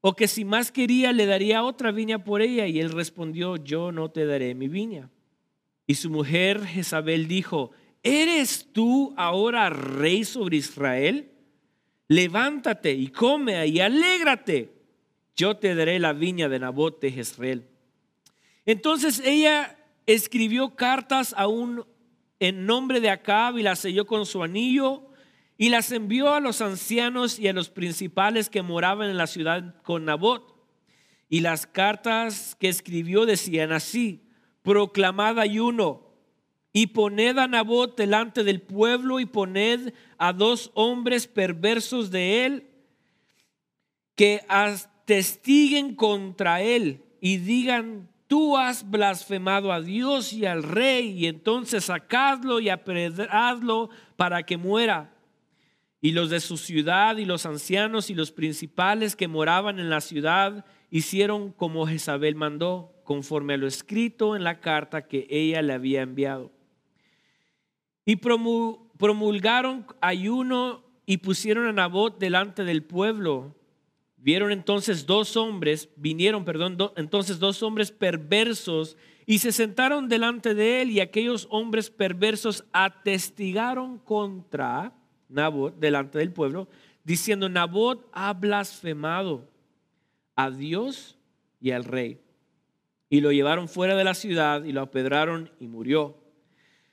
o 0.00 0.16
que 0.16 0.26
si 0.26 0.46
más 0.46 0.72
quería 0.72 1.12
le 1.12 1.26
daría 1.26 1.62
otra 1.62 1.92
viña 1.92 2.24
por 2.24 2.40
ella. 2.40 2.66
Y 2.66 2.80
él 2.80 2.90
respondió, 2.90 3.56
yo 3.56 3.92
no 3.92 4.10
te 4.10 4.24
daré 4.24 4.54
mi 4.54 4.66
viña. 4.66 5.10
Y 5.86 5.96
su 5.96 6.08
mujer 6.08 6.64
Jezabel 6.64 7.28
dijo, 7.28 7.72
¿eres 8.02 8.72
tú 8.72 9.12
ahora 9.18 9.68
rey 9.68 10.24
sobre 10.24 10.56
Israel? 10.56 11.30
Levántate 12.08 12.92
y 12.92 13.08
come 13.08 13.66
y 13.66 13.80
alégrate. 13.80 14.72
Yo 15.36 15.56
te 15.56 15.74
daré 15.74 15.98
la 15.98 16.12
viña 16.12 16.48
de 16.48 16.58
Nabot 16.58 17.00
de 17.00 17.10
Jezreel. 17.10 17.68
Entonces 18.66 19.20
ella 19.24 19.76
escribió 20.06 20.76
cartas 20.76 21.34
aún 21.36 21.84
en 22.38 22.66
nombre 22.66 23.00
de 23.00 23.10
Acab 23.10 23.58
y 23.58 23.62
las 23.62 23.80
selló 23.80 24.06
con 24.06 24.26
su 24.26 24.42
anillo 24.42 25.08
y 25.56 25.68
las 25.68 25.92
envió 25.92 26.32
a 26.34 26.40
los 26.40 26.60
ancianos 26.60 27.38
y 27.38 27.48
a 27.48 27.52
los 27.52 27.68
principales 27.68 28.50
que 28.50 28.62
moraban 28.62 29.10
en 29.10 29.16
la 29.16 29.26
ciudad 29.26 29.76
con 29.82 30.04
Nabot. 30.04 30.54
Y 31.28 31.40
las 31.40 31.66
cartas 31.66 32.56
que 32.58 32.68
escribió 32.68 33.26
decían 33.26 33.72
así, 33.72 34.28
proclamad 34.62 35.38
ayuno 35.38 36.04
y 36.72 36.88
poned 36.88 37.38
a 37.38 37.46
Nabot 37.46 37.96
delante 37.96 38.44
del 38.44 38.60
pueblo 38.60 39.20
y 39.20 39.26
poned 39.26 39.94
a 40.18 40.32
dos 40.32 40.70
hombres 40.74 41.26
perversos 41.26 42.10
de 42.10 42.46
él 42.46 42.70
que 44.16 44.44
atestiguen 45.04 45.94
contra 45.94 46.62
él 46.62 47.02
y 47.20 47.36
digan, 47.36 48.08
tú 48.26 48.56
has 48.56 48.90
blasfemado 48.90 49.70
a 49.70 49.82
Dios 49.82 50.32
y 50.32 50.46
al 50.46 50.62
rey 50.62 51.10
y 51.10 51.26
entonces 51.26 51.84
sacadlo 51.84 52.58
y 52.58 52.70
apedradlo 52.70 53.90
para 54.16 54.42
que 54.44 54.56
muera 54.56 55.14
y 56.04 56.12
los 56.12 56.28
de 56.28 56.40
su 56.40 56.58
ciudad 56.58 57.16
y 57.16 57.24
los 57.24 57.46
ancianos 57.46 58.10
y 58.10 58.14
los 58.14 58.30
principales 58.30 59.16
que 59.16 59.28
moraban 59.28 59.78
en 59.78 59.88
la 59.88 60.02
ciudad 60.02 60.66
hicieron 60.90 61.50
como 61.50 61.86
Jezabel 61.86 62.34
mandó, 62.34 62.92
conforme 63.04 63.54
a 63.54 63.56
lo 63.56 63.66
escrito 63.66 64.36
en 64.36 64.44
la 64.44 64.60
carta 64.60 65.06
que 65.06 65.26
ella 65.30 65.62
le 65.62 65.72
había 65.72 66.02
enviado. 66.02 66.52
Y 68.04 68.16
promulgaron 68.16 69.86
ayuno 70.02 70.84
y 71.06 71.16
pusieron 71.16 71.66
a 71.66 71.72
Nabot 71.72 72.18
delante 72.18 72.64
del 72.64 72.82
pueblo. 72.82 73.54
Vieron 74.24 74.52
entonces 74.52 75.04
dos 75.04 75.36
hombres, 75.36 75.90
vinieron, 75.96 76.46
perdón, 76.46 76.78
entonces 76.96 77.38
dos 77.38 77.62
hombres 77.62 77.92
perversos 77.92 78.96
y 79.26 79.40
se 79.40 79.52
sentaron 79.52 80.08
delante 80.08 80.54
de 80.54 80.80
él 80.80 80.90
y 80.90 81.00
aquellos 81.00 81.46
hombres 81.50 81.90
perversos 81.90 82.64
atestigaron 82.72 83.98
contra 83.98 84.94
Nabot 85.28 85.78
delante 85.78 86.16
del 86.16 86.32
pueblo, 86.32 86.68
diciendo, 87.04 87.50
Nabot 87.50 88.08
ha 88.14 88.32
blasfemado 88.32 89.46
a 90.36 90.50
Dios 90.50 91.18
y 91.60 91.72
al 91.72 91.84
rey. 91.84 92.18
Y 93.10 93.20
lo 93.20 93.30
llevaron 93.30 93.68
fuera 93.68 93.94
de 93.94 94.04
la 94.04 94.14
ciudad 94.14 94.64
y 94.64 94.72
lo 94.72 94.80
apedraron 94.80 95.50
y 95.60 95.66
murió. 95.66 96.16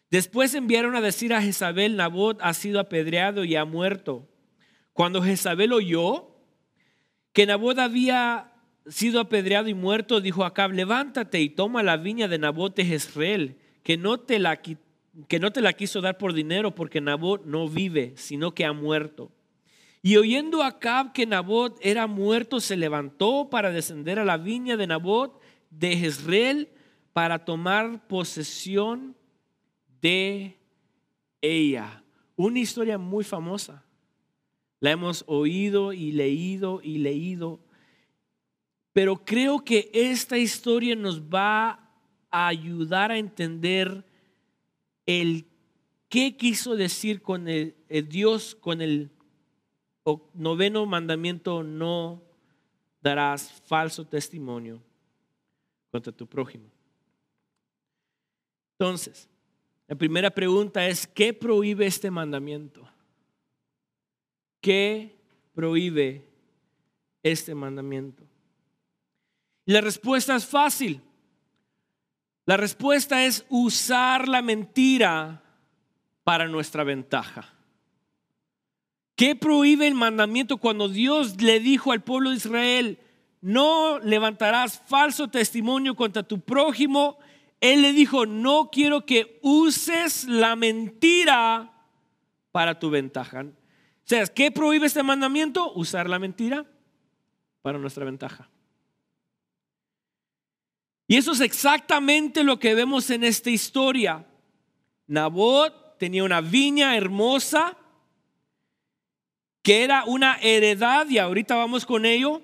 Después 0.09 0.53
enviaron 0.53 0.97
a 0.97 1.01
decir 1.01 1.33
a 1.33 1.41
Jezabel, 1.41 1.95
Nabot 1.95 2.37
ha 2.41 2.53
sido 2.53 2.81
apedreado 2.81 3.45
y 3.45 3.55
ha 3.55 3.63
muerto. 3.63 4.27
Cuando 4.91 5.23
Jezabel 5.23 5.71
oyó 5.71 6.30
que 7.33 7.45
Nabot 7.45 7.77
había 7.79 8.51
sido 8.87 9.19
apedreado 9.19 9.69
y 9.69 9.73
muerto, 9.73 10.21
dijo 10.21 10.43
Acab, 10.43 10.71
levántate 10.71 11.41
y 11.41 11.49
toma 11.49 11.83
la 11.83 11.97
viña 11.97 12.27
de 12.27 12.39
Nabot 12.39 12.75
de 12.75 12.85
Jezreel, 12.85 13.57
que 13.83 13.97
no 13.97 14.19
te 14.19 14.39
la 14.39 14.61
que 15.27 15.39
no 15.39 15.51
te 15.51 15.61
la 15.61 15.73
quiso 15.73 15.99
dar 15.99 16.17
por 16.17 16.33
dinero 16.33 16.73
porque 16.73 17.01
Nabot 17.01 17.45
no 17.45 17.67
vive, 17.67 18.13
sino 18.15 18.53
que 18.53 18.65
ha 18.65 18.73
muerto. 18.73 19.31
Y 20.01 20.17
oyendo 20.17 20.63
Acab 20.63 21.13
que 21.13 21.25
Nabot 21.25 21.77
era 21.81 22.07
muerto, 22.07 22.59
se 22.59 22.77
levantó 22.77 23.49
para 23.49 23.71
descender 23.71 24.19
a 24.19 24.25
la 24.25 24.37
viña 24.37 24.77
de 24.77 24.87
Nabot 24.87 25.39
de 25.69 25.97
Jezreel 25.97 26.69
para 27.13 27.45
tomar 27.45 28.07
posesión 28.07 29.15
de 30.01 30.57
ella. 31.41 32.03
Una 32.35 32.59
historia 32.59 32.97
muy 32.97 33.23
famosa. 33.23 33.83
La 34.81 34.91
hemos 34.91 35.23
oído 35.27 35.93
y 35.93 36.11
leído 36.11 36.81
y 36.83 36.97
leído. 36.97 37.61
Pero 38.91 39.23
creo 39.23 39.63
que 39.63 39.89
esta 39.93 40.37
historia 40.37 40.95
nos 40.95 41.21
va 41.21 41.89
a 42.29 42.47
ayudar 42.47 43.11
a 43.11 43.17
entender 43.17 44.03
el 45.05 45.45
¿qué 46.11 46.35
quiso 46.35 46.75
decir 46.75 47.21
con 47.21 47.47
el, 47.47 47.73
Dios, 48.09 48.53
con 48.55 48.81
el 48.81 49.09
noveno 50.33 50.85
mandamiento? 50.85 51.63
No 51.63 52.21
darás 53.01 53.49
falso 53.65 54.05
testimonio 54.05 54.83
contra 55.89 56.11
tu 56.11 56.27
prójimo. 56.27 56.69
Entonces, 58.77 59.29
la 59.87 59.95
primera 59.95 60.29
pregunta 60.29 60.85
es, 60.85 61.07
¿qué 61.07 61.33
prohíbe 61.33 61.85
este 61.85 62.11
mandamiento? 62.11 62.85
¿Qué 64.61 65.15
prohíbe 65.53 66.23
este 67.23 67.55
mandamiento? 67.55 68.23
La 69.65 69.81
respuesta 69.81 70.35
es 70.35 70.45
fácil. 70.45 71.01
La 72.45 72.57
respuesta 72.57 73.25
es 73.25 73.45
usar 73.49 74.27
la 74.27 74.41
mentira 74.41 75.43
para 76.23 76.47
nuestra 76.47 76.83
ventaja. 76.83 77.53
¿Qué 79.15 79.35
prohíbe 79.35 79.87
el 79.87 79.93
mandamiento 79.93 80.57
cuando 80.57 80.89
Dios 80.89 81.41
le 81.41 81.59
dijo 81.59 81.91
al 81.91 82.01
pueblo 82.01 82.31
de 82.31 82.37
Israel, 82.37 82.99
no 83.41 83.99
levantarás 83.99 84.81
falso 84.87 85.27
testimonio 85.27 85.95
contra 85.95 86.23
tu 86.23 86.39
prójimo? 86.39 87.17
Él 87.59 87.83
le 87.83 87.93
dijo, 87.93 88.25
no 88.25 88.69
quiero 88.71 89.05
que 89.05 89.39
uses 89.43 90.23
la 90.25 90.55
mentira 90.55 91.71
para 92.51 92.79
tu 92.79 92.89
ventaja. 92.89 93.45
O 94.03 94.07
sea, 94.07 94.25
¿qué 94.27 94.51
prohíbe 94.51 94.87
este 94.87 95.03
mandamiento? 95.03 95.71
Usar 95.73 96.09
la 96.09 96.19
mentira 96.19 96.65
para 97.61 97.77
nuestra 97.77 98.05
ventaja. 98.05 98.49
Y 101.07 101.17
eso 101.17 101.33
es 101.33 101.41
exactamente 101.41 102.43
lo 102.43 102.57
que 102.59 102.73
vemos 102.73 103.09
en 103.09 103.23
esta 103.23 103.49
historia. 103.49 104.25
Nabot 105.07 105.97
tenía 105.97 106.23
una 106.23 106.41
viña 106.41 106.95
hermosa 106.95 107.77
que 109.61 109.83
era 109.83 110.05
una 110.05 110.37
heredad 110.41 111.07
y 111.09 111.17
ahorita 111.17 111.55
vamos 111.55 111.85
con 111.85 112.05
ello. 112.05 112.41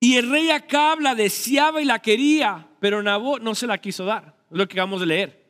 Y 0.00 0.16
el 0.16 0.30
rey 0.30 0.50
Acab 0.50 1.00
la 1.00 1.14
deseaba 1.14 1.80
y 1.80 1.84
la 1.84 2.00
quería, 2.00 2.68
pero 2.80 3.02
Nabot 3.02 3.42
no 3.42 3.54
se 3.54 3.66
la 3.66 3.78
quiso 3.78 4.04
dar, 4.04 4.36
es 4.50 4.56
lo 4.56 4.68
que 4.68 4.74
acabamos 4.74 5.00
de 5.00 5.06
leer. 5.06 5.46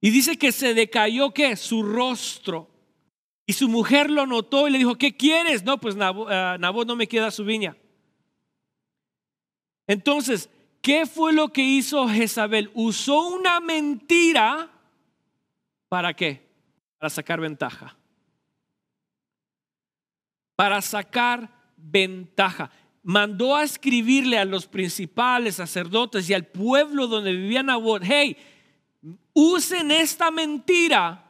Y 0.00 0.10
dice 0.10 0.36
que 0.36 0.52
se 0.52 0.74
decayó 0.74 1.32
que 1.32 1.56
su 1.56 1.82
rostro. 1.82 2.70
Y 3.48 3.54
su 3.54 3.66
mujer 3.66 4.10
lo 4.10 4.26
notó 4.26 4.68
y 4.68 4.70
le 4.70 4.76
dijo, 4.76 4.96
¿qué 4.96 5.16
quieres? 5.16 5.64
No, 5.64 5.80
pues 5.80 5.96
eh, 5.96 6.56
Nabot 6.60 6.86
no 6.86 6.94
me 6.94 7.06
queda 7.06 7.30
su 7.30 7.46
viña. 7.46 7.74
Entonces, 9.86 10.50
¿qué 10.82 11.06
fue 11.06 11.32
lo 11.32 11.48
que 11.48 11.62
hizo 11.62 12.06
Jezabel? 12.10 12.70
Usó 12.74 13.26
una 13.26 13.58
mentira 13.60 14.70
para 15.88 16.12
qué? 16.12 16.46
Para 16.98 17.08
sacar 17.08 17.40
ventaja. 17.40 17.96
Para 20.54 20.82
sacar 20.82 21.48
ventaja. 21.74 22.70
Mandó 23.02 23.56
a 23.56 23.62
escribirle 23.62 24.36
a 24.36 24.44
los 24.44 24.66
principales 24.66 25.54
sacerdotes 25.54 26.28
y 26.28 26.34
al 26.34 26.44
pueblo 26.44 27.06
donde 27.06 27.32
vivía 27.32 27.62
Nabot, 27.62 28.02
hey, 28.04 28.36
usen 29.32 29.90
esta 29.90 30.30
mentira 30.30 31.27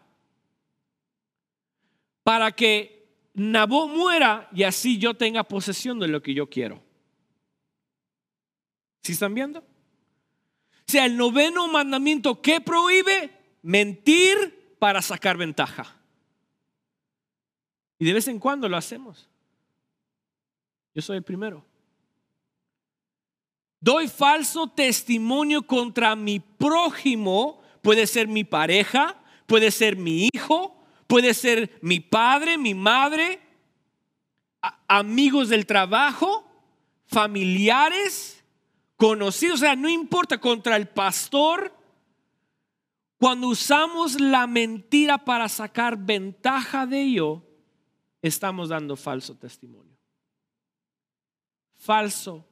para 2.28 2.52
que 2.52 3.08
Nabot 3.32 3.88
muera 3.88 4.50
y 4.52 4.64
así 4.64 4.98
yo 4.98 5.14
tenga 5.14 5.44
posesión 5.44 5.98
de 5.98 6.08
lo 6.08 6.22
que 6.22 6.34
yo 6.34 6.46
quiero. 6.46 6.78
¿Sí 9.02 9.12
están 9.12 9.32
viendo? 9.32 9.60
O 9.60 9.64
sea, 10.84 11.06
el 11.06 11.16
noveno 11.16 11.66
mandamiento 11.68 12.42
que 12.42 12.60
prohíbe 12.60 13.30
mentir 13.62 14.76
para 14.78 15.00
sacar 15.00 15.38
ventaja. 15.38 15.96
Y 17.98 18.04
de 18.04 18.12
vez 18.12 18.28
en 18.28 18.38
cuando 18.38 18.68
lo 18.68 18.76
hacemos. 18.76 19.26
Yo 20.94 21.00
soy 21.00 21.16
el 21.16 21.24
primero. 21.24 21.64
Doy 23.80 24.06
falso 24.06 24.66
testimonio 24.66 25.62
contra 25.62 26.14
mi 26.14 26.40
prójimo. 26.40 27.62
Puede 27.80 28.06
ser 28.06 28.28
mi 28.28 28.44
pareja, 28.44 29.18
puede 29.46 29.70
ser 29.70 29.96
mi 29.96 30.28
hijo, 30.30 30.77
puede 31.08 31.34
ser 31.34 31.76
mi 31.82 31.98
padre, 31.98 32.56
mi 32.56 32.74
madre, 32.74 33.40
amigos 34.86 35.48
del 35.48 35.66
trabajo, 35.66 36.48
familiares 37.06 38.44
conocido, 38.96 39.54
o 39.54 39.58
sea, 39.58 39.74
no 39.74 39.88
importa 39.88 40.38
contra 40.38 40.76
el 40.76 40.88
pastor, 40.88 41.72
cuando 43.16 43.48
usamos 43.48 44.20
la 44.20 44.46
mentira 44.46 45.24
para 45.24 45.48
sacar 45.48 45.96
ventaja 45.96 46.86
de 46.86 47.02
ello, 47.02 47.42
estamos 48.20 48.68
dando 48.68 48.96
falso 48.96 49.36
testimonio. 49.36 49.96
Falso 51.76 52.44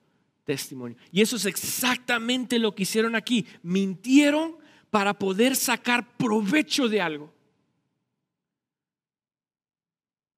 testimonio. 0.45 0.97
Y 1.13 1.21
eso 1.21 1.37
es 1.37 1.47
exactamente 1.47 2.59
lo 2.59 2.75
que 2.75 2.85
hicieron 2.85 3.17
aquí. 3.17 3.45
Mintieron 3.63 4.57
para 4.91 5.19
poder 5.19 5.57
sacar 5.57 6.17
provecho 6.17 6.89
de 6.89 7.03
algo. 7.03 7.36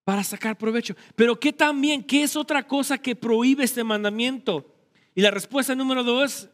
Para 0.09 0.25
sacar 0.25 0.57
provecho. 0.57 0.97
Pero 1.15 1.39
¿qué 1.39 1.53
también? 1.53 2.03
¿Qué 2.03 2.23
es 2.23 2.35
otra 2.35 2.67
cosa 2.67 2.97
que 2.97 3.15
prohíbe 3.15 3.65
este 3.65 3.85
mandamiento? 3.85 4.75
Y 5.15 5.21
la 5.21 5.31
respuesta 5.31 5.75
número 5.75 6.03
dos, 6.03 6.49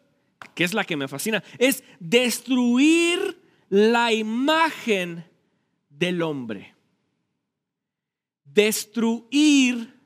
que 0.57 0.65
es 0.65 0.75
la 0.75 0.83
que 0.83 0.97
me 0.97 1.07
fascina, 1.07 1.41
es 1.61 1.85
destruir 2.01 3.41
la 3.69 4.13
imagen 4.13 5.25
del 5.89 6.23
hombre. 6.23 6.75
Destruir 8.43 10.01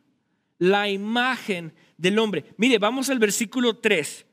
la 0.59 0.91
imagen 0.91 1.73
del 1.97 2.19
hombre. 2.19 2.45
Mire, 2.59 2.77
vamos 2.77 3.09
al 3.09 3.19
versículo 3.19 3.79
3. 3.79 4.27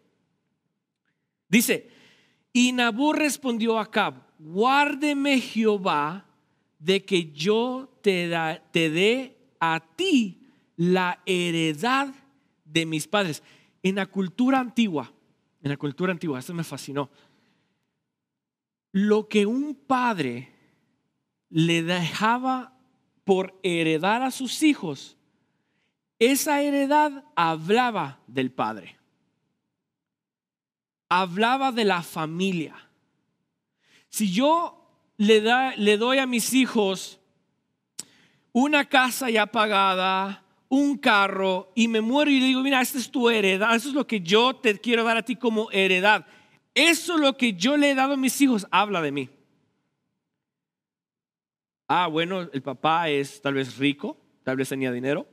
Dice, 1.48 1.90
y 2.52 2.74
Nabú 2.74 3.14
respondió 3.14 3.80
a 3.80 3.90
Cab, 3.90 4.28
guárdeme 4.40 5.40
Jehová 5.40 6.25
de 6.86 7.04
que 7.04 7.32
yo 7.32 7.90
te, 8.04 8.28
dé 8.72 9.36
a 9.60 9.84
ti 9.96 10.40
la 10.76 11.20
heredad 11.26 12.14
de 12.64 12.86
mis 12.86 13.08
padres. 13.08 13.42
En 13.82 13.96
la 13.96 14.06
cultura 14.06 14.60
antigua, 14.60 15.12
en 15.64 15.72
la 15.72 15.78
cultura 15.78 16.12
antigua, 16.12 16.38
esto 16.38 16.54
me 16.54 16.64
fascinó, 16.64 17.10
lo 18.92 19.28
que 19.28 19.48
un 19.48 19.74
padre 19.74 20.54
le 21.50 21.82
dejaba 21.82 22.78
por 23.24 23.60
heredar 23.64 24.22
a 24.22 24.30
sus 24.30 24.62
hijos, 24.62 25.18
esa 26.20 26.62
heredad 26.62 27.26
hablaba 27.36 28.20
del 28.28 28.52
padre, 28.52 28.96
hablaba 31.10 31.72
de 31.72 31.86
la 31.86 32.04
familia. 32.04 32.76
Si 34.08 34.32
yo 34.32 34.85
le, 35.18 35.42
le 35.78 35.98
doy 35.98 36.18
a 36.18 36.26
mis 36.26 36.54
hijos 36.54 37.20
una 38.52 38.88
casa 38.88 39.30
ya 39.30 39.46
pagada, 39.46 40.42
un 40.70 40.98
carro 40.98 41.74
y 41.76 41.90
me 41.90 42.00
muero 42.00 42.32
y 42.32 42.40
le 42.40 42.46
digo, 42.48 42.62
mira, 42.62 42.82
esta 42.82 42.98
es 42.98 43.12
tu 43.12 43.30
heredad, 43.30 43.76
eso 43.76 43.90
es 43.90 43.94
lo 43.94 44.08
que 44.08 44.22
yo 44.22 44.56
te 44.56 44.80
quiero 44.80 45.04
dar 45.04 45.18
a 45.18 45.26
ti 45.26 45.36
como 45.36 45.70
heredad. 45.72 46.26
Eso 46.74 47.16
es 47.16 47.20
lo 47.20 47.36
que 47.36 47.54
yo 47.54 47.76
le 47.76 47.92
he 47.92 47.96
dado 47.96 48.14
a 48.14 48.18
mis 48.18 48.40
hijos, 48.40 48.66
habla 48.72 49.02
de 49.02 49.12
mí. 49.12 49.30
Ah, 51.88 52.08
bueno, 52.08 52.42
el 52.42 52.62
papá 52.62 53.10
es 53.10 53.42
tal 53.42 53.56
vez 53.56 53.78
rico, 53.78 54.18
tal 54.44 54.56
vez 54.56 54.70
tenía 54.70 54.92
dinero, 54.92 55.28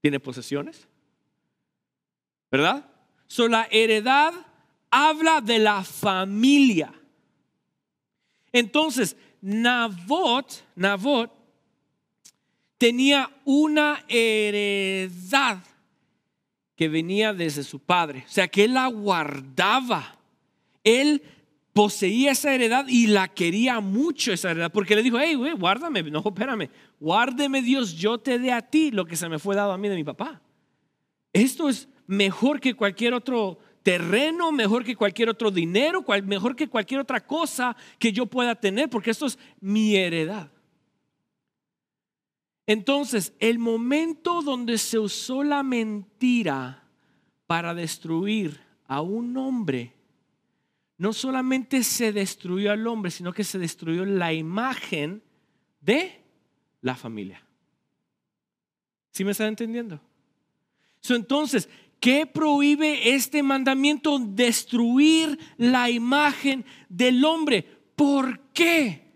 tiene 0.00 0.20
posesiones, 0.20 0.88
¿verdad? 2.50 2.88
So, 3.26 3.48
la 3.48 3.66
heredad 3.72 4.32
habla 4.88 5.40
de 5.40 5.58
la 5.58 5.82
familia. 5.82 6.94
Entonces, 8.54 9.16
Nabot, 9.40 10.64
Nabot 10.76 11.30
tenía 12.78 13.28
una 13.44 14.04
heredad 14.06 15.58
que 16.76 16.88
venía 16.88 17.34
desde 17.34 17.64
su 17.64 17.80
padre. 17.80 18.24
O 18.24 18.30
sea, 18.30 18.46
que 18.46 18.64
él 18.64 18.74
la 18.74 18.86
guardaba. 18.86 20.18
Él 20.84 21.20
poseía 21.72 22.30
esa 22.30 22.54
heredad 22.54 22.86
y 22.86 23.08
la 23.08 23.26
quería 23.26 23.80
mucho 23.80 24.32
esa 24.32 24.52
heredad. 24.52 24.70
Porque 24.70 24.94
le 24.94 25.02
dijo, 25.02 25.18
hey, 25.18 25.34
güey, 25.34 25.52
guárdame. 25.54 26.04
No, 26.04 26.22
espérame. 26.24 26.70
Guárdeme 27.00 27.60
Dios, 27.60 27.96
yo 27.96 28.18
te 28.18 28.38
dé 28.38 28.52
a 28.52 28.62
ti 28.62 28.92
lo 28.92 29.04
que 29.04 29.16
se 29.16 29.28
me 29.28 29.40
fue 29.40 29.56
dado 29.56 29.72
a 29.72 29.78
mí 29.78 29.88
de 29.88 29.96
mi 29.96 30.04
papá. 30.04 30.40
Esto 31.32 31.68
es 31.68 31.88
mejor 32.06 32.60
que 32.60 32.74
cualquier 32.74 33.14
otro 33.14 33.58
terreno, 33.84 34.50
mejor 34.50 34.82
que 34.82 34.96
cualquier 34.96 35.28
otro 35.28 35.52
dinero, 35.52 36.04
mejor 36.24 36.56
que 36.56 36.68
cualquier 36.68 37.00
otra 37.00 37.24
cosa 37.24 37.76
que 37.98 38.12
yo 38.12 38.26
pueda 38.26 38.56
tener, 38.56 38.90
porque 38.90 39.12
esto 39.12 39.26
es 39.26 39.38
mi 39.60 39.94
heredad. 39.94 40.50
Entonces, 42.66 43.34
el 43.38 43.58
momento 43.58 44.40
donde 44.42 44.78
se 44.78 44.98
usó 44.98 45.44
la 45.44 45.62
mentira 45.62 46.88
para 47.46 47.74
destruir 47.74 48.58
a 48.86 49.02
un 49.02 49.36
hombre 49.36 49.92
no 50.96 51.12
solamente 51.12 51.82
se 51.82 52.12
destruyó 52.12 52.72
al 52.72 52.86
hombre, 52.86 53.10
sino 53.10 53.32
que 53.32 53.44
se 53.44 53.58
destruyó 53.58 54.06
la 54.06 54.32
imagen 54.32 55.22
de 55.80 56.22
la 56.80 56.94
familia. 56.94 57.44
¿Sí 59.10 59.24
me 59.24 59.32
están 59.32 59.48
entendiendo? 59.48 60.00
entonces, 61.12 61.68
¿qué 62.04 62.26
prohíbe 62.26 63.14
este 63.14 63.42
mandamiento? 63.42 64.18
Destruir 64.18 65.38
la 65.56 65.88
imagen 65.88 66.66
del 66.90 67.24
hombre. 67.24 67.62
¿Por 67.96 68.40
qué? 68.52 69.10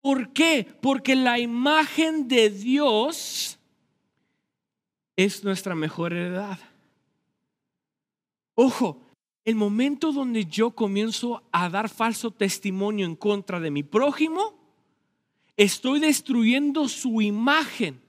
¿Por 0.00 0.32
qué? 0.32 0.66
Porque 0.80 1.14
la 1.14 1.38
imagen 1.38 2.26
de 2.26 2.48
Dios 2.48 3.58
es 5.14 5.44
nuestra 5.44 5.74
mejor 5.74 6.14
heredad. 6.14 6.58
Ojo, 8.54 9.02
el 9.44 9.56
momento 9.56 10.12
donde 10.12 10.46
yo 10.46 10.70
comienzo 10.70 11.42
a 11.52 11.68
dar 11.68 11.90
falso 11.90 12.30
testimonio 12.30 13.04
en 13.04 13.14
contra 13.14 13.60
de 13.60 13.70
mi 13.70 13.82
prójimo, 13.82 14.54
estoy 15.58 16.00
destruyendo 16.00 16.88
su 16.88 17.20
imagen 17.20 18.00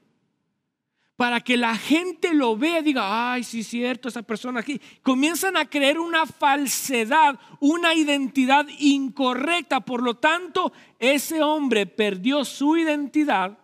para 1.22 1.40
que 1.40 1.56
la 1.56 1.76
gente 1.76 2.34
lo 2.34 2.56
vea 2.56 2.82
diga, 2.82 3.32
ay, 3.32 3.44
sí 3.44 3.60
es 3.60 3.68
cierto, 3.68 4.08
esa 4.08 4.22
persona 4.22 4.58
aquí. 4.58 4.80
Comienzan 5.04 5.56
a 5.56 5.70
creer 5.70 6.00
una 6.00 6.26
falsedad, 6.26 7.38
una 7.60 7.94
identidad 7.94 8.66
incorrecta. 8.80 9.78
Por 9.78 10.02
lo 10.02 10.16
tanto, 10.16 10.72
ese 10.98 11.40
hombre 11.40 11.86
perdió 11.86 12.44
su 12.44 12.76
identidad 12.76 13.56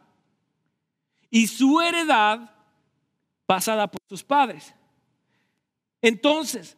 y 1.30 1.48
su 1.48 1.80
heredad 1.80 2.48
pasada 3.44 3.90
por 3.90 4.02
sus 4.08 4.22
padres. 4.22 4.72
Entonces, 6.00 6.76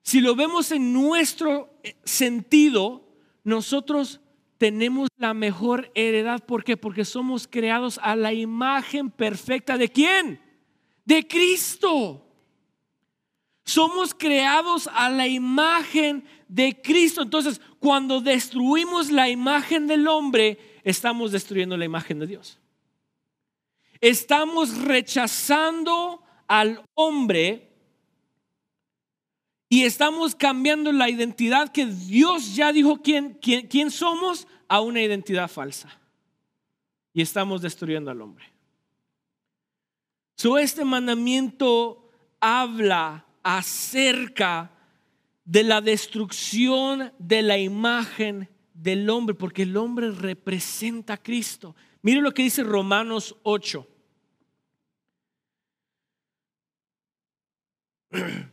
si 0.00 0.22
lo 0.22 0.34
vemos 0.34 0.72
en 0.72 0.94
nuestro 0.94 1.74
eh, 1.82 1.94
sentido, 2.04 3.06
nosotros 3.44 4.21
tenemos 4.62 5.08
la 5.16 5.34
mejor 5.34 5.90
heredad. 5.96 6.46
¿Por 6.46 6.62
qué? 6.62 6.76
Porque 6.76 7.04
somos 7.04 7.48
creados 7.48 7.98
a 8.00 8.14
la 8.14 8.32
imagen 8.32 9.10
perfecta 9.10 9.76
de 9.76 9.88
quién? 9.88 10.40
De 11.04 11.26
Cristo. 11.26 12.24
Somos 13.64 14.14
creados 14.14 14.88
a 14.94 15.10
la 15.10 15.26
imagen 15.26 16.24
de 16.46 16.80
Cristo. 16.80 17.22
Entonces, 17.22 17.60
cuando 17.80 18.20
destruimos 18.20 19.10
la 19.10 19.28
imagen 19.28 19.88
del 19.88 20.06
hombre, 20.06 20.80
estamos 20.84 21.32
destruyendo 21.32 21.76
la 21.76 21.84
imagen 21.84 22.20
de 22.20 22.28
Dios. 22.28 22.60
Estamos 24.00 24.78
rechazando 24.78 26.22
al 26.46 26.84
hombre 26.94 27.72
y 29.72 29.84
estamos 29.84 30.34
cambiando 30.34 30.92
la 30.92 31.08
identidad 31.08 31.72
que 31.72 31.86
Dios 31.86 32.54
ya 32.54 32.74
dijo 32.74 33.00
quién, 33.00 33.38
quién, 33.40 33.90
somos 33.90 34.46
a 34.72 34.80
una 34.80 35.02
identidad 35.02 35.50
falsa. 35.50 36.00
Y 37.12 37.20
estamos 37.20 37.60
destruyendo 37.60 38.10
al 38.10 38.22
hombre. 38.22 38.46
So, 40.34 40.56
este 40.56 40.82
mandamiento 40.82 42.10
habla 42.40 43.26
acerca 43.42 44.70
de 45.44 45.62
la 45.62 45.82
destrucción 45.82 47.12
de 47.18 47.42
la 47.42 47.58
imagen 47.58 48.48
del 48.72 49.10
hombre, 49.10 49.34
porque 49.34 49.64
el 49.64 49.76
hombre 49.76 50.10
representa 50.10 51.12
a 51.12 51.22
Cristo. 51.22 51.76
Mire 52.00 52.22
lo 52.22 52.32
que 52.32 52.44
dice 52.44 52.62
Romanos 52.62 53.36
8. 53.42 53.86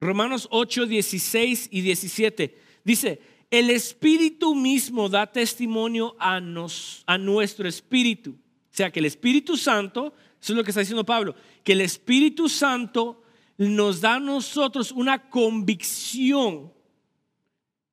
Romanos 0.00 0.48
8, 0.50 0.86
16 0.86 1.68
y 1.70 1.80
17. 1.82 2.71
Dice, 2.84 3.20
el 3.50 3.70
Espíritu 3.70 4.54
mismo 4.54 5.08
da 5.08 5.26
testimonio 5.26 6.16
a, 6.18 6.40
nos, 6.40 7.02
a 7.06 7.18
nuestro 7.18 7.68
Espíritu. 7.68 8.30
O 8.30 8.74
sea, 8.74 8.90
que 8.90 9.00
el 9.00 9.06
Espíritu 9.06 9.56
Santo, 9.56 10.14
eso 10.40 10.52
es 10.52 10.56
lo 10.56 10.64
que 10.64 10.70
está 10.70 10.80
diciendo 10.80 11.04
Pablo, 11.04 11.34
que 11.62 11.72
el 11.72 11.82
Espíritu 11.82 12.48
Santo 12.48 13.22
nos 13.58 14.00
da 14.00 14.14
a 14.14 14.20
nosotros 14.20 14.90
una 14.90 15.28
convicción 15.28 16.72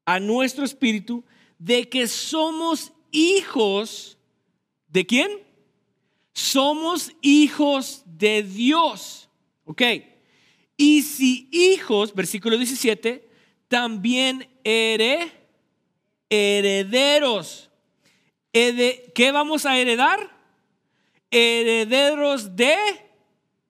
a 0.05 0.19
nuestro 0.19 0.63
Espíritu 0.65 1.23
de 1.57 1.89
que 1.89 2.07
somos 2.07 2.93
hijos 3.11 4.17
de 4.87 5.05
quién? 5.05 5.29
Somos 6.33 7.11
hijos 7.21 8.03
de 8.05 8.43
Dios. 8.43 9.29
¿Ok? 9.65 9.81
Y 10.77 11.01
si 11.01 11.49
hijos, 11.51 12.15
versículo 12.15 12.57
17, 12.57 13.28
también 13.69 14.49
herederos. 16.29 17.69
¿Qué 18.51 19.31
vamos 19.31 19.65
a 19.65 19.77
heredar? 19.77 20.37
Herederos 21.31 22.57
de 22.57 22.75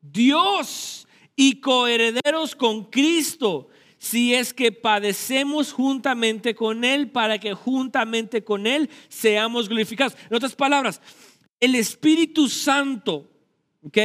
Dios 0.02 1.08
y 1.36 1.60
coherederos 1.60 2.56
con 2.56 2.86
Cristo, 2.86 3.70
si 3.98 4.34
es 4.34 4.54
que 4.54 4.72
padecemos 4.72 5.74
juntamente 5.74 6.56
con 6.56 6.86
Él, 6.86 7.12
para 7.12 7.38
que 7.38 7.54
juntamente 7.54 8.44
con 8.44 8.66
Él 8.66 8.90
seamos 9.10 9.70
glorificados. 9.70 10.16
En 10.30 10.38
otras 10.38 10.56
palabras, 10.56 11.02
el 11.60 11.76
Espíritu 11.76 12.48
Santo, 12.48 13.30
¿ok? 13.84 13.98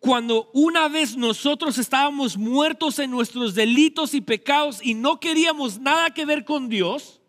Cuando 0.00 0.50
una 0.52 0.88
vez 0.88 1.16
nosotros 1.16 1.76
estábamos 1.78 2.36
muertos 2.36 2.98
en 2.98 3.10
nuestros 3.10 3.54
delitos 3.54 4.14
y 4.14 4.20
pecados 4.20 4.80
y 4.82 4.94
no 4.94 5.18
queríamos 5.18 5.80
nada 5.80 6.10
que 6.10 6.24
ver 6.24 6.44
con 6.44 6.68
Dios, 6.68 7.20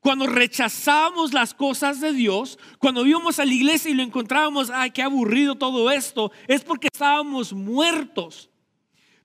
cuando 0.00 0.26
rechazábamos 0.26 1.32
las 1.32 1.54
cosas 1.54 2.00
de 2.00 2.12
Dios, 2.12 2.58
cuando 2.78 3.06
íbamos 3.06 3.38
a 3.38 3.44
la 3.44 3.54
iglesia 3.54 3.90
y 3.90 3.94
lo 3.94 4.02
encontrábamos, 4.02 4.68
ay, 4.68 4.90
qué 4.90 5.00
aburrido 5.00 5.54
todo 5.54 5.90
esto, 5.90 6.32
es 6.48 6.62
porque 6.62 6.88
estábamos 6.92 7.52
muertos. 7.52 8.50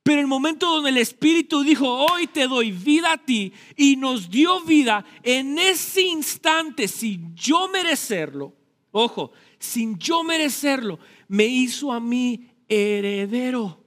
Pero 0.03 0.21
el 0.21 0.27
momento 0.27 0.69
donde 0.69 0.91
el 0.91 0.97
Espíritu 0.97 1.63
dijo, 1.63 1.89
hoy 1.89 2.27
te 2.27 2.47
doy 2.47 2.71
vida 2.71 3.13
a 3.13 3.17
ti 3.17 3.51
y 3.75 3.97
nos 3.97 4.29
dio 4.29 4.61
vida, 4.61 5.03
en 5.23 5.57
ese 5.57 6.03
instante, 6.03 6.87
sin 6.87 7.35
yo 7.35 7.67
merecerlo, 7.67 8.53
ojo, 8.91 9.31
sin 9.59 9.97
yo 9.97 10.23
merecerlo, 10.23 10.99
me 11.27 11.45
hizo 11.45 11.91
a 11.91 11.99
mí 11.99 12.47
heredero. 12.67 13.83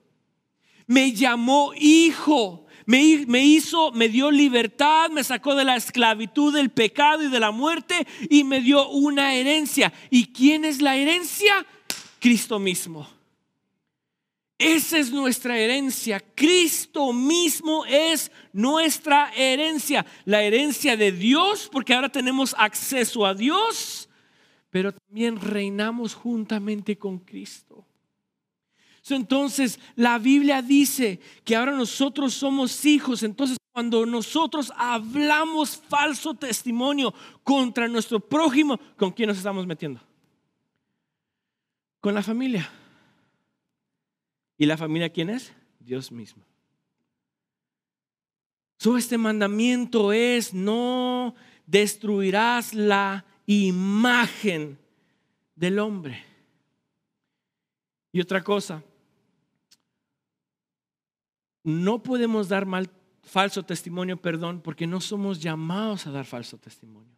Me 0.87 1.13
llamó 1.13 1.73
hijo. 1.77 2.67
Me, 2.87 3.25
me, 3.29 3.45
hizo, 3.45 3.93
me 3.93 4.09
dio 4.09 4.31
libertad, 4.33 5.11
me 5.11 5.23
sacó 5.23 5.55
de 5.55 5.65
la 5.65 5.77
esclavitud, 5.77 6.53
del 6.53 6.71
pecado 6.71 7.23
y 7.23 7.31
de 7.31 7.39
la 7.39 7.53
muerte 7.53 8.07
y 8.29 8.43
me 8.43 8.61
dio 8.61 8.89
una 8.89 9.35
herencia. 9.35 9.93
¿Y 10.11 10.33
quién 10.33 10.65
es 10.65 10.83
la 10.83 10.97
herencia? 10.97 11.65
Cristo 12.19 12.59
mismo. 12.59 13.07
Esa 14.61 14.99
es 14.99 15.11
nuestra 15.11 15.59
herencia. 15.59 16.21
Cristo 16.35 17.15
mismo 17.15 17.87
es 17.87 18.31
nuestra 18.53 19.33
herencia. 19.35 20.05
La 20.27 20.43
herencia 20.43 20.99
de 20.99 21.13
Dios, 21.13 21.71
porque 21.73 21.95
ahora 21.95 22.11
tenemos 22.11 22.55
acceso 22.59 23.25
a 23.25 23.33
Dios, 23.33 24.11
pero 24.69 24.93
también 24.93 25.41
reinamos 25.41 26.15
juntamente 26.15 26.99
con 26.99 27.21
Cristo. 27.21 27.87
Entonces 29.15 29.79
la 29.97 30.19
Biblia 30.19 30.63
dice 30.63 31.21
que 31.45 31.57
ahora 31.57 31.73
nosotros 31.73 32.35
somos 32.35 32.85
hijos. 32.85 33.23
Entonces 33.23 33.57
cuando 33.73 34.05
nosotros 34.05 34.73
hablamos 34.77 35.77
falso 35.89 36.35
testimonio 36.35 37.15
contra 37.45 37.89
nuestro 37.89 38.21
prójimo, 38.21 38.79
¿con 38.97 39.13
quién 39.13 39.29
nos 39.29 39.39
estamos 39.39 39.67
metiendo? 39.67 40.01
Con 42.01 42.15
la 42.15 42.23
familia. 42.23 42.71
¿Y 44.57 44.67
la 44.67 44.77
familia 44.77 45.09
quién 45.09 45.31
es? 45.31 45.53
Dios 45.79 46.13
mismo. 46.13 46.45
So, 48.77 48.97
este 48.97 49.19
mandamiento 49.19 50.13
es 50.13 50.55
no 50.55 51.35
destruirás 51.67 52.73
la 52.73 53.25
imagen 53.47 54.79
del 55.55 55.79
hombre. 55.79 56.25
Y 58.13 58.21
otra 58.21 58.43
cosa, 58.43 58.83
no 61.63 62.03
podemos 62.03 62.49
dar 62.49 62.67
mal, 62.67 62.91
falso 63.23 63.63
testimonio, 63.63 64.17
perdón, 64.17 64.61
porque 64.63 64.87
no 64.87 65.01
somos 65.01 65.41
llamados 65.41 66.07
a 66.07 66.11
dar 66.11 66.25
falso 66.25 66.59
testimonio. 66.59 67.15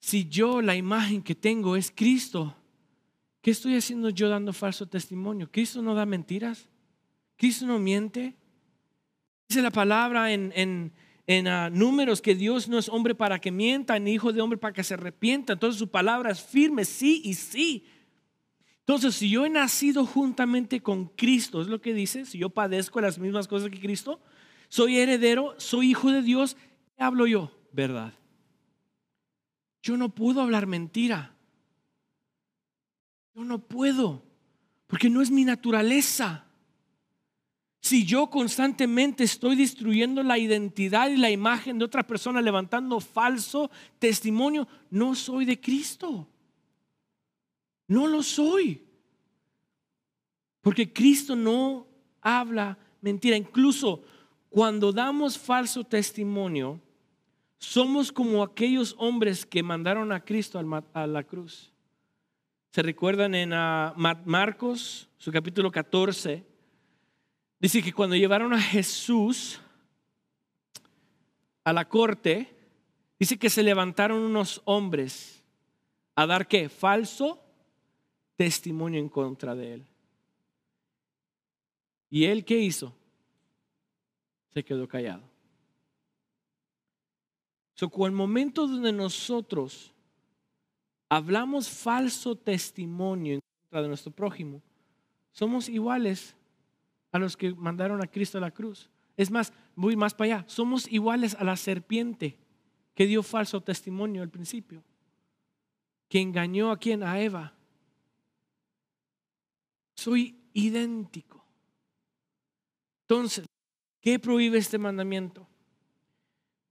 Si 0.00 0.28
yo 0.28 0.62
la 0.62 0.74
imagen 0.76 1.22
que 1.22 1.34
tengo 1.34 1.76
es 1.76 1.92
Cristo, 1.94 2.56
¿qué 3.42 3.50
estoy 3.50 3.76
haciendo 3.76 4.10
yo 4.10 4.28
dando 4.28 4.52
falso 4.52 4.86
testimonio? 4.86 5.50
¿Cristo 5.50 5.82
no 5.82 5.94
da 5.94 6.06
mentiras? 6.06 6.68
¿Cristo 7.36 7.66
no 7.66 7.78
miente? 7.78 8.34
Dice 9.48 9.62
la 9.62 9.70
palabra 9.70 10.32
en, 10.32 10.52
en, 11.26 11.48
ah, 11.48 11.70
números 11.70 12.22
que 12.22 12.34
Dios 12.34 12.68
no 12.68 12.78
es 12.78 12.88
hombre 12.88 13.14
para 13.14 13.40
que 13.40 13.50
mienta, 13.50 13.98
ni 13.98 14.12
hijo 14.12 14.32
de 14.32 14.40
hombre 14.40 14.58
para 14.58 14.72
que 14.72 14.84
se 14.84 14.94
arrepienta. 14.94 15.52
Entonces 15.52 15.78
su 15.78 15.90
palabra 15.90 16.30
es 16.30 16.40
firme, 16.40 16.84
sí 16.84 17.20
y 17.24 17.34
sí. 17.34 17.84
Entonces, 18.90 19.14
si 19.14 19.30
yo 19.30 19.46
he 19.46 19.50
nacido 19.50 20.04
juntamente 20.04 20.80
con 20.80 21.06
Cristo, 21.06 21.62
es 21.62 21.68
lo 21.68 21.80
que 21.80 21.94
dice, 21.94 22.26
si 22.26 22.38
yo 22.38 22.50
padezco 22.50 23.00
las 23.00 23.20
mismas 23.20 23.46
cosas 23.46 23.70
que 23.70 23.78
Cristo, 23.78 24.18
soy 24.68 24.96
heredero, 24.96 25.54
soy 25.58 25.90
hijo 25.90 26.10
de 26.10 26.22
Dios, 26.22 26.56
¿qué 26.96 27.04
hablo 27.04 27.28
yo? 27.28 27.56
Verdad. 27.70 28.12
Yo 29.80 29.96
no 29.96 30.08
puedo 30.08 30.40
hablar 30.40 30.66
mentira. 30.66 31.36
Yo 33.32 33.44
no 33.44 33.60
puedo, 33.60 34.24
porque 34.88 35.08
no 35.08 35.22
es 35.22 35.30
mi 35.30 35.44
naturaleza. 35.44 36.46
Si 37.80 38.04
yo 38.04 38.28
constantemente 38.28 39.22
estoy 39.22 39.54
destruyendo 39.54 40.24
la 40.24 40.36
identidad 40.36 41.10
y 41.10 41.16
la 41.16 41.30
imagen 41.30 41.78
de 41.78 41.84
otra 41.84 42.04
persona, 42.04 42.42
levantando 42.42 42.98
falso 42.98 43.70
testimonio, 44.00 44.66
no 44.90 45.14
soy 45.14 45.44
de 45.44 45.60
Cristo. 45.60 46.26
No 47.90 48.06
lo 48.06 48.22
soy. 48.22 48.80
Porque 50.60 50.92
Cristo 50.92 51.34
no 51.34 51.88
habla 52.20 52.78
mentira. 53.00 53.36
Incluso 53.36 54.00
cuando 54.48 54.92
damos 54.92 55.36
falso 55.36 55.82
testimonio, 55.82 56.80
somos 57.58 58.12
como 58.12 58.44
aquellos 58.44 58.94
hombres 58.96 59.44
que 59.44 59.64
mandaron 59.64 60.12
a 60.12 60.24
Cristo 60.24 60.60
a 60.94 61.06
la 61.08 61.24
cruz. 61.24 61.72
¿Se 62.70 62.80
recuerdan 62.80 63.34
en 63.34 63.52
ah, 63.52 63.92
Marcos, 63.96 65.08
su 65.18 65.32
capítulo 65.32 65.72
14? 65.72 66.44
Dice 67.58 67.82
que 67.82 67.92
cuando 67.92 68.14
llevaron 68.14 68.52
a 68.52 68.60
Jesús 68.60 69.60
a 71.64 71.72
la 71.72 71.88
corte, 71.88 72.54
dice 73.18 73.36
que 73.36 73.50
se 73.50 73.64
levantaron 73.64 74.20
unos 74.20 74.62
hombres 74.64 75.42
a 76.14 76.24
dar 76.26 76.46
qué? 76.46 76.68
Falso 76.68 77.49
testimonio 78.40 78.98
en 78.98 79.10
contra 79.10 79.54
de 79.54 79.74
él. 79.74 79.86
¿Y 82.08 82.24
él 82.24 82.42
qué 82.42 82.58
hizo? 82.58 82.96
Se 84.54 84.64
quedó 84.64 84.88
callado. 84.88 85.22
So, 87.74 87.90
el 88.06 88.12
momento 88.12 88.66
donde 88.66 88.94
nosotros 88.94 89.92
hablamos 91.10 91.68
falso 91.68 92.34
testimonio 92.34 93.34
en 93.34 93.40
contra 93.60 93.82
de 93.82 93.88
nuestro 93.88 94.10
prójimo, 94.10 94.62
somos 95.32 95.68
iguales 95.68 96.34
a 97.12 97.18
los 97.18 97.36
que 97.36 97.52
mandaron 97.52 98.02
a 98.02 98.06
Cristo 98.06 98.38
a 98.38 98.40
la 98.40 98.52
cruz. 98.52 98.88
Es 99.18 99.30
más, 99.30 99.52
voy 99.76 99.96
más 99.96 100.14
para 100.14 100.36
allá. 100.36 100.44
Somos 100.48 100.90
iguales 100.90 101.34
a 101.34 101.44
la 101.44 101.56
serpiente 101.58 102.38
que 102.94 103.06
dio 103.06 103.22
falso 103.22 103.60
testimonio 103.60 104.22
al 104.22 104.30
principio, 104.30 104.82
que 106.08 106.22
engañó 106.22 106.70
a 106.70 106.78
quien, 106.78 107.02
a 107.02 107.20
Eva. 107.20 107.59
Soy 110.00 110.34
idéntico. 110.54 111.44
Entonces, 113.02 113.44
¿qué 114.00 114.18
prohíbe 114.18 114.56
este 114.56 114.78
mandamiento? 114.78 115.46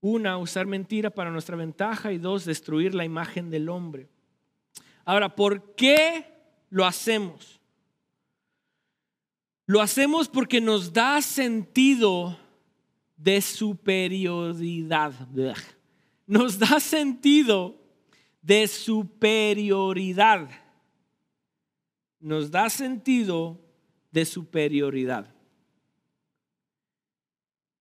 Una, 0.00 0.36
usar 0.36 0.66
mentira 0.66 1.10
para 1.10 1.30
nuestra 1.30 1.54
ventaja 1.54 2.12
y 2.12 2.18
dos, 2.18 2.44
destruir 2.44 2.92
la 2.92 3.04
imagen 3.04 3.48
del 3.48 3.68
hombre. 3.68 4.08
Ahora, 5.04 5.36
¿por 5.36 5.76
qué 5.76 6.24
lo 6.70 6.84
hacemos? 6.84 7.60
Lo 9.64 9.80
hacemos 9.80 10.28
porque 10.28 10.60
nos 10.60 10.92
da 10.92 11.22
sentido 11.22 12.36
de 13.16 13.40
superioridad. 13.42 15.12
Nos 16.26 16.58
da 16.58 16.80
sentido 16.80 17.80
de 18.42 18.66
superioridad 18.66 20.50
nos 22.20 22.50
da 22.50 22.68
sentido 22.70 23.58
de 24.10 24.24
superioridad. 24.24 25.34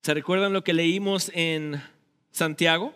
¿Se 0.02 0.14
recuerdan 0.14 0.54
lo 0.54 0.64
que 0.64 0.74
leímos 0.74 1.32
en 1.36 1.82
Santiago? 2.32 2.94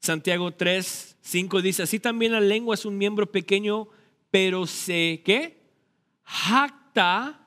Santiago 0.00 0.52
3, 0.52 1.18
5 1.20 1.62
dice, 1.62 1.82
así 1.82 2.00
también 2.00 2.32
la 2.32 2.40
lengua 2.40 2.74
es 2.74 2.84
un 2.84 2.98
miembro 2.98 3.30
pequeño, 3.30 3.88
pero 4.30 4.66
se, 4.66 5.22
¿qué? 5.24 5.60
Jacta 6.24 7.46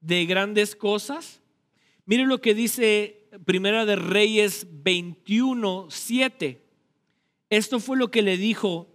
de 0.00 0.26
grandes 0.26 0.76
cosas. 0.76 1.40
Miren 2.06 2.28
lo 2.28 2.40
que 2.40 2.54
dice 2.54 3.28
Primera 3.44 3.86
de 3.86 3.96
Reyes 3.96 4.66
21, 4.70 5.86
7. 5.90 6.62
Esto 7.50 7.80
fue 7.80 7.96
lo 7.96 8.10
que 8.10 8.22
le 8.22 8.36
dijo 8.36 8.93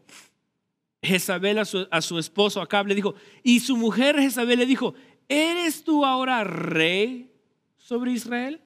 Jezabel 1.02 1.60
a 1.60 2.02
su, 2.02 2.20
esposo 2.20 2.62
Acab 2.62 2.88
le 2.88 2.96
dijo, 2.96 3.16
y 3.44 3.62
su 3.62 3.78
mujer 3.78 4.20
Jezabel 4.20 4.60
le 4.60 4.66
dijo, 4.66 4.94
¿eres 5.28 5.84
tú 5.84 6.06
ahora 6.06 6.44
rey 6.44 7.32
sobre 7.78 8.12
Israel? 8.12 8.62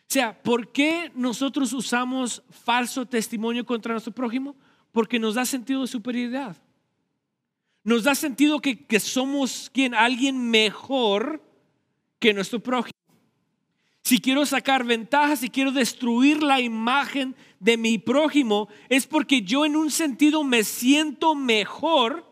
O 0.00 0.14
sea, 0.14 0.40
¿por 0.42 0.70
qué 0.70 1.10
nosotros 1.16 1.72
usamos 1.72 2.42
falso 2.50 3.04
testimonio 3.04 3.66
contra 3.66 3.94
nuestro 3.94 4.12
prójimo? 4.12 4.54
Porque 4.92 5.18
nos 5.18 5.34
da 5.34 5.44
sentido 5.44 5.80
de 5.80 5.88
superioridad. 5.88 6.56
Nos 7.82 8.04
da 8.04 8.14
sentido 8.14 8.60
que, 8.60 8.86
que 8.86 9.00
somos 9.00 9.68
quien, 9.74 9.92
alguien 9.92 10.50
mejor 10.50 11.42
que 12.20 12.32
nuestro 12.32 12.60
prójimo 12.60 12.94
si 14.04 14.20
quiero 14.20 14.44
sacar 14.44 14.84
ventajas, 14.84 15.40
si 15.40 15.48
quiero 15.48 15.72
destruir 15.72 16.42
la 16.42 16.60
imagen 16.60 17.34
de 17.58 17.78
mi 17.78 17.96
prójimo, 17.96 18.68
es 18.90 19.06
porque 19.06 19.40
yo 19.40 19.64
en 19.64 19.76
un 19.76 19.90
sentido 19.90 20.44
me 20.44 20.62
siento 20.62 21.34
mejor 21.34 22.30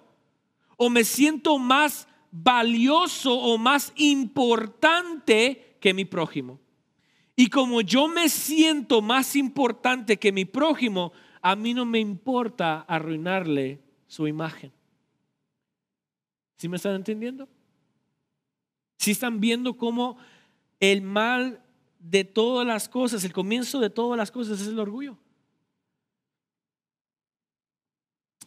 o 0.76 0.90
me 0.90 1.02
siento 1.02 1.58
más 1.58 2.06
valioso 2.30 3.34
o 3.34 3.56
más 3.56 3.94
importante 3.96 5.78
que 5.80 5.94
mi 5.94 6.04
prójimo. 6.04 6.60
Y 7.34 7.48
como 7.48 7.80
yo 7.80 8.06
me 8.06 8.28
siento 8.28 9.00
más 9.00 9.34
importante 9.34 10.18
que 10.18 10.30
mi 10.30 10.44
prójimo, 10.44 11.12
a 11.40 11.56
mí 11.56 11.72
no 11.72 11.86
me 11.86 12.00
importa 12.00 12.82
arruinarle 12.82 13.80
su 14.06 14.28
imagen. 14.28 14.72
¿Sí 16.58 16.68
me 16.68 16.76
están 16.76 16.96
entendiendo? 16.96 17.48
¿Sí 18.98 19.12
están 19.12 19.40
viendo 19.40 19.76
cómo 19.76 20.18
el 20.82 21.00
mal 21.00 21.62
de 22.00 22.24
todas 22.24 22.66
las 22.66 22.88
cosas, 22.88 23.22
el 23.22 23.32
comienzo 23.32 23.78
de 23.78 23.88
todas 23.88 24.18
las 24.18 24.32
cosas 24.32 24.60
es 24.60 24.66
el 24.66 24.80
orgullo. 24.80 25.16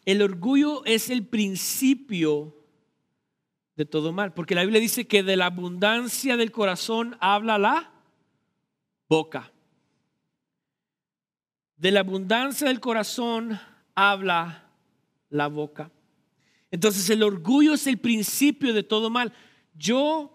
El 0.03 0.21
orgullo 0.21 0.83
es 0.83 1.09
el 1.09 1.25
principio 1.25 2.53
de 3.77 3.85
todo 3.85 4.11
mal, 4.11 4.33
porque 4.33 4.53
la 4.53 4.63
Biblia 4.63 4.81
dice 4.81 5.07
que 5.07 5.23
de 5.23 5.37
la 5.37 5.45
abundancia 5.45 6.35
del 6.35 6.51
corazón 6.51 7.15
habla 7.21 7.57
la 7.57 7.93
boca. 9.07 9.53
De 11.77 11.91
la 11.91 12.01
abundancia 12.01 12.67
del 12.67 12.81
corazón 12.81 13.57
habla 13.95 14.69
la 15.29 15.47
boca. 15.47 15.89
Entonces 16.69 17.09
el 17.09 17.23
orgullo 17.23 17.75
es 17.75 17.87
el 17.87 17.97
principio 17.97 18.73
de 18.73 18.83
todo 18.83 19.09
mal. 19.09 19.31
Yo 19.73 20.34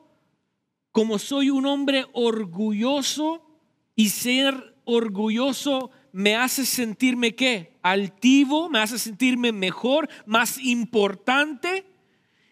como 0.92 1.18
soy 1.18 1.50
un 1.50 1.66
hombre 1.66 2.07
orgulloso 2.12 3.46
y 3.94 4.09
ser 4.09 4.76
orgulloso 4.85 5.90
me 6.12 6.37
hace 6.37 6.66
sentirme 6.66 7.35
qué? 7.35 7.79
Altivo, 7.83 8.68
me 8.68 8.81
hace 8.81 8.98
sentirme 8.98 9.53
mejor, 9.53 10.09
más 10.26 10.59
importante. 10.59 11.85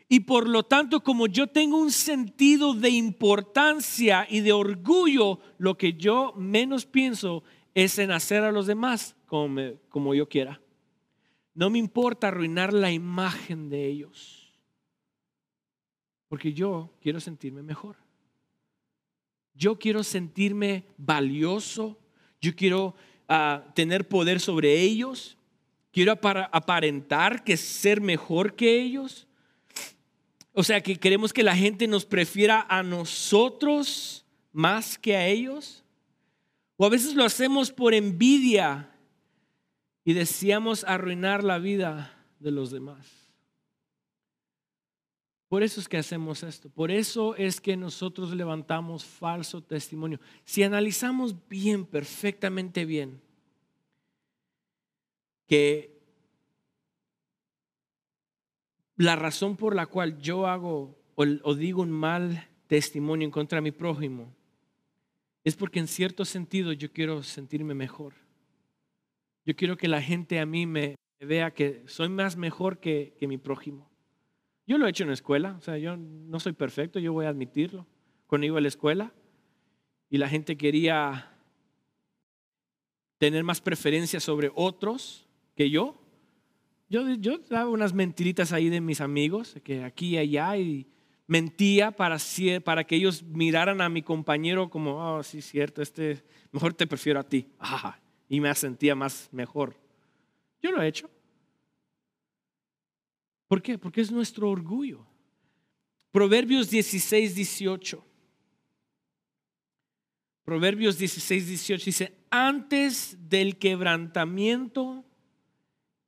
Y 0.09 0.21
por 0.21 0.49
lo 0.49 0.63
tanto, 0.63 1.03
como 1.03 1.27
yo 1.27 1.49
tengo 1.49 1.79
un 1.79 1.91
sentido 1.91 2.73
de 2.75 2.91
importancia 2.91 4.27
y 4.29 4.41
de 4.41 4.53
orgullo, 4.53 5.41
lo 5.59 5.77
que 5.77 5.95
yo 5.95 6.33
menos 6.37 6.87
pienso 6.87 7.43
es 7.75 7.99
en 7.99 8.11
hacer 8.11 8.43
a 8.45 8.53
los 8.53 8.67
demás 8.67 9.17
como, 9.27 9.61
como 9.89 10.15
yo 10.15 10.29
quiera. 10.29 10.61
No 11.55 11.71
me 11.71 11.79
importa 11.79 12.29
arruinar 12.29 12.73
la 12.73 12.93
imagen 12.93 13.69
de 13.69 13.87
ellos, 13.87 14.55
porque 16.29 16.53
yo 16.53 16.95
quiero 17.01 17.21
sentirme 17.21 17.63
mejor. 17.63 17.97
Yo 19.59 19.77
quiero 19.77 20.05
sentirme 20.05 20.85
valioso, 20.97 21.99
yo 22.41 22.55
quiero 22.55 22.95
ah, 23.29 23.65
tener 23.75 24.07
poder 24.07 24.39
sobre 24.39 24.81
ellos, 24.81 25.37
quiero 25.91 26.13
aparentar 26.13 27.43
que 27.43 27.57
ser 27.57 28.01
mejor 28.01 28.55
que 28.55 28.81
ellos. 28.81 29.27
O 30.53 30.63
sea, 30.63 30.81
que 30.81 30.97
queremos 30.97 31.33
que 31.33 31.43
la 31.43 31.57
gente 31.57 31.89
nos 31.89 32.07
prefiera 32.07 32.67
a 32.69 32.85
nosotros 32.85 34.25
más 34.53 34.97
que 34.97 35.17
a 35.17 35.27
ellos. 35.27 35.85
O 36.77 36.87
a 36.87 36.89
veces 36.89 37.17
lo 37.17 37.25
hacemos 37.25 37.73
por 37.73 37.95
envidia 37.95 38.91
y 40.05 40.13
deseamos 40.13 40.85
arruinar 40.85 41.43
la 41.43 41.59
vida 41.59 42.17
de 42.39 42.53
los 42.53 42.71
demás. 42.71 43.18
Por 45.49 45.63
eso 45.63 45.81
es 45.81 45.89
que 45.89 45.97
hacemos 45.97 46.43
esto. 46.43 46.69
Por 46.69 46.91
eso 46.91 47.35
es 47.37 47.61
que 47.61 47.77
nosotros 47.77 48.35
levantamos 48.35 49.05
falso 49.05 49.63
testimonio. 49.63 50.21
Si 50.45 50.63
analizamos 50.63 51.35
bien, 51.49 51.87
perfectamente 51.87 52.85
bien, 52.85 53.21
que 55.47 55.99
la 58.97 59.17
razón 59.17 59.57
por 59.57 59.75
la 59.75 59.87
cual 59.87 60.21
yo 60.21 60.47
hago 60.47 60.99
o, 61.15 61.25
o 61.43 61.55
digo 61.55 61.81
un 61.81 61.91
mal 61.91 62.47
testimonio 62.67 63.25
en 63.25 63.31
contra 63.31 63.57
de 63.57 63.63
mi 63.63 63.71
prójimo 63.71 64.35
es 65.45 65.57
porque 65.57 65.79
en 65.79 65.89
cierto 65.89 66.27
sentido 66.27 66.73
yo 66.73 66.93
quiero 66.93 67.23
sentirme 67.23 67.73
mejor. 67.73 68.13
Yo 69.47 69.57
quiero 69.57 69.79
que 69.79 69.89
la 69.89 70.03
gente 70.03 70.41
a 70.41 70.45
mí 70.45 70.67
me 70.67 70.97
vea 71.21 71.55
que 71.55 71.83
soy 71.87 72.11
más 72.11 72.37
mejor 72.37 72.81
que, 72.81 73.17
que 73.19 73.27
mi 73.27 73.39
prójimo. 73.39 73.89
Yo 74.69 74.77
lo 74.77 74.87
he 74.87 74.91
hecho 74.91 75.03
en 75.05 75.09
la 75.09 75.15
escuela, 75.15 75.57
o 75.57 75.63
sea, 75.63 75.79
yo 75.79 75.97
no 75.97 76.39
soy 76.39 76.53
perfecto, 76.53 76.99
yo 76.99 77.15
voy 77.15 77.25
a 77.25 77.31
admitirlo. 77.31 77.87
Cuando 78.27 78.47
iba 78.47 78.59
a 78.59 78.61
la 78.61 78.69
escuela 78.69 79.15
y 80.11 80.19
la 80.19 80.29
gente 80.29 80.59
quería 80.59 81.33
tener 83.17 83.45
más 83.45 83.63
preferencia 83.63 84.21
sobre 84.21 84.53
otros 84.55 85.27
que 85.57 85.71
yo, 85.71 85.99
yo, 86.91 87.39
daba 87.49 87.71
unas 87.71 87.95
mentiritas 87.95 88.53
ahí 88.53 88.69
de 88.69 88.83
mis 88.83 89.01
amigos, 89.01 89.57
que 89.65 89.85
aquí 89.85 90.11
y 90.11 90.19
allá, 90.19 90.59
y 90.59 90.87
mentía 91.27 91.91
para, 91.91 92.19
para 92.63 92.85
que 92.85 92.97
ellos 92.97 93.23
miraran 93.23 93.81
a 93.81 93.89
mi 93.89 94.03
compañero 94.03 94.69
como, 94.69 94.97
oh, 94.97 95.23
sí, 95.23 95.41
cierto, 95.41 95.81
este, 95.81 96.23
mejor 96.53 96.75
te 96.75 96.87
prefiero 96.87 97.21
a 97.21 97.25
ti. 97.25 97.47
y 98.29 98.39
me 98.39 98.55
sentía 98.55 98.95
más 98.95 99.31
mejor. 99.33 99.77
Yo 100.61 100.73
lo 100.73 100.83
he 100.83 100.89
hecho. 100.89 101.09
¿Por 103.49 103.63
qué? 103.63 103.79
Porque 103.79 104.03
es 104.03 104.13
nuestro 104.13 104.51
orgullo. 104.51 105.07
Proverbios 106.13 106.71
16, 106.71 107.35
18. 107.35 108.05
Proverbios 110.45 110.99
16, 110.99 111.47
18 111.49 111.85
dice, 111.85 112.15
antes 112.31 113.17
del 113.29 113.59
quebrantamiento 113.59 115.05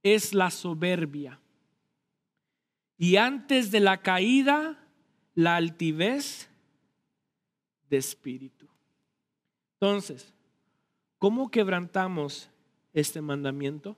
es 0.03 0.33
la 0.33 0.51
soberbia. 0.51 1.41
Y 2.97 3.17
antes 3.17 3.71
de 3.71 3.81
la 3.81 4.03
caída 4.03 4.87
la 5.35 5.57
altivez 5.57 6.49
de 7.89 7.97
espíritu. 7.97 8.69
Entonces, 9.75 10.35
¿cómo 11.19 11.51
quebrantamos 11.51 12.51
este 12.93 13.21
mandamiento? 13.21 13.97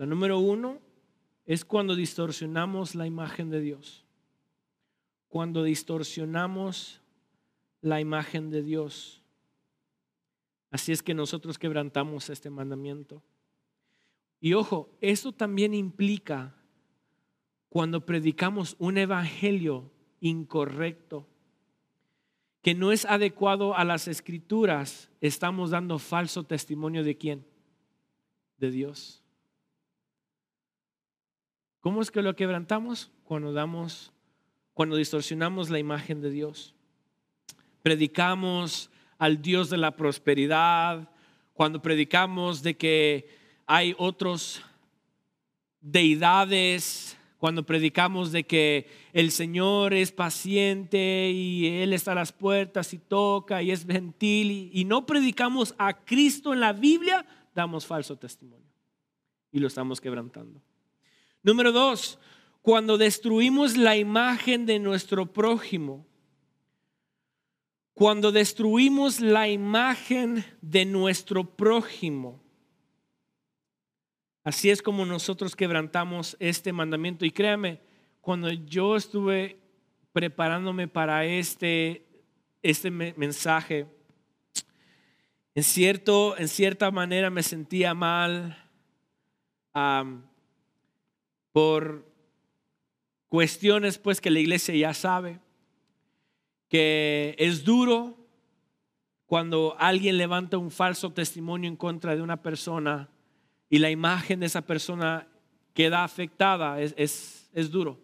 La 0.00 0.06
número 0.06 0.38
uno 0.38 0.78
es 1.44 1.62
cuando 1.62 1.94
distorsionamos 1.94 2.94
la 2.94 3.06
imagen 3.06 3.50
de 3.50 3.60
Dios. 3.60 4.06
Cuando 5.28 5.62
distorsionamos 5.62 7.02
la 7.82 8.00
imagen 8.00 8.48
de 8.48 8.62
Dios. 8.62 9.22
Así 10.70 10.92
es 10.92 11.02
que 11.02 11.12
nosotros 11.12 11.58
quebrantamos 11.58 12.30
este 12.30 12.48
mandamiento. 12.48 13.22
Y 14.40 14.54
ojo, 14.54 14.88
esto 15.02 15.32
también 15.32 15.74
implica 15.74 16.56
cuando 17.68 18.06
predicamos 18.06 18.76
un 18.78 18.96
evangelio 18.96 19.92
incorrecto, 20.20 21.28
que 22.62 22.74
no 22.74 22.90
es 22.90 23.04
adecuado 23.04 23.76
a 23.76 23.84
las 23.84 24.08
escrituras, 24.08 25.10
estamos 25.20 25.68
dando 25.68 25.98
falso 25.98 26.44
testimonio 26.44 27.04
de 27.04 27.18
quién? 27.18 27.46
De 28.56 28.70
Dios. 28.70 29.19
¿Cómo 31.80 32.02
es 32.02 32.10
que 32.10 32.22
lo 32.22 32.36
quebrantamos? 32.36 33.10
Cuando 33.24 33.52
damos, 33.52 34.12
cuando 34.74 34.96
distorsionamos 34.96 35.70
la 35.70 35.78
imagen 35.78 36.20
de 36.20 36.30
Dios. 36.30 36.74
Predicamos 37.82 38.90
al 39.18 39.40
Dios 39.42 39.70
de 39.70 39.78
la 39.78 39.96
prosperidad, 39.96 41.10
cuando 41.54 41.82
predicamos 41.82 42.62
de 42.62 42.76
que 42.76 43.28
hay 43.66 43.94
otros 43.98 44.62
deidades 45.80 47.16
cuando 47.40 47.64
predicamos 47.64 48.32
de 48.32 48.44
que 48.44 48.86
el 49.14 49.30
Señor 49.30 49.94
es 49.94 50.12
paciente 50.12 51.30
y 51.30 51.66
Él 51.66 51.94
está 51.94 52.12
a 52.12 52.16
las 52.16 52.32
puertas 52.32 52.92
y 52.92 52.98
toca 52.98 53.62
y 53.62 53.70
es 53.70 53.86
gentil 53.86 54.70
y, 54.70 54.84
no 54.84 55.06
predicamos 55.06 55.74
a 55.78 56.04
Cristo 56.04 56.52
en 56.52 56.60
la 56.60 56.74
Biblia, 56.74 57.24
damos 57.54 57.86
falso 57.86 58.16
testimonio 58.16 58.68
y 59.50 59.58
lo 59.58 59.68
estamos 59.68 60.02
quebrantando. 60.02 60.60
Número 61.42 61.72
dos, 61.72 62.18
cuando 62.62 62.98
destruimos 62.98 63.76
la 63.76 63.96
imagen 63.96 64.66
de 64.66 64.78
nuestro 64.78 65.26
prójimo, 65.26 66.06
cuando 67.94 68.32
destruimos 68.32 69.20
la 69.20 69.48
imagen 69.48 70.44
de 70.60 70.84
nuestro 70.84 71.44
prójimo, 71.44 72.40
Así 74.42 74.70
es 74.70 74.80
como 74.80 75.04
nosotros 75.04 75.54
quebrantamos 75.54 76.36
este 76.40 76.72
mandamiento. 76.72 77.24
Y 77.24 77.30
créame, 77.30 77.80
cuando 78.20 78.50
yo 78.50 78.96
estuve 78.96 79.58
preparándome 80.12 80.88
para 80.88 81.24
este, 81.26 82.06
este 82.62 82.90
mensaje, 82.90 83.86
en, 85.54 85.62
cierto, 85.62 86.38
en 86.38 86.48
cierta 86.48 86.90
manera 86.90 87.28
me 87.28 87.42
sentía 87.42 87.92
mal 87.92 88.56
por 91.52 92.06
cuestiones 93.28 93.98
pues 93.98 94.20
que 94.20 94.30
la 94.30 94.40
iglesia 94.40 94.74
ya 94.74 94.94
sabe, 94.94 95.40
que 96.68 97.34
es 97.38 97.64
duro 97.64 98.16
cuando 99.26 99.76
alguien 99.78 100.16
levanta 100.16 100.58
un 100.58 100.70
falso 100.70 101.12
testimonio 101.12 101.68
en 101.68 101.76
contra 101.76 102.16
de 102.16 102.22
una 102.22 102.42
persona 102.42 103.08
y 103.68 103.78
la 103.78 103.90
imagen 103.90 104.40
de 104.40 104.46
esa 104.46 104.62
persona 104.62 105.28
queda 105.72 106.02
afectada, 106.02 106.80
es, 106.80 107.48
es, 107.52 107.70
duro. 107.70 108.00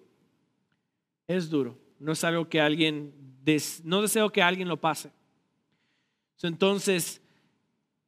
Es 1.27 1.51
duro. 1.51 1.77
No 1.99 2.13
es 2.13 2.23
algo 2.23 2.49
que 2.49 2.61
alguien, 2.61 3.13
no 3.83 4.03
deseo 4.03 4.31
que 4.31 4.43
alguien 4.43 4.69
lo 4.69 4.77
pase. 4.77 5.11
Entonces, 6.43 7.21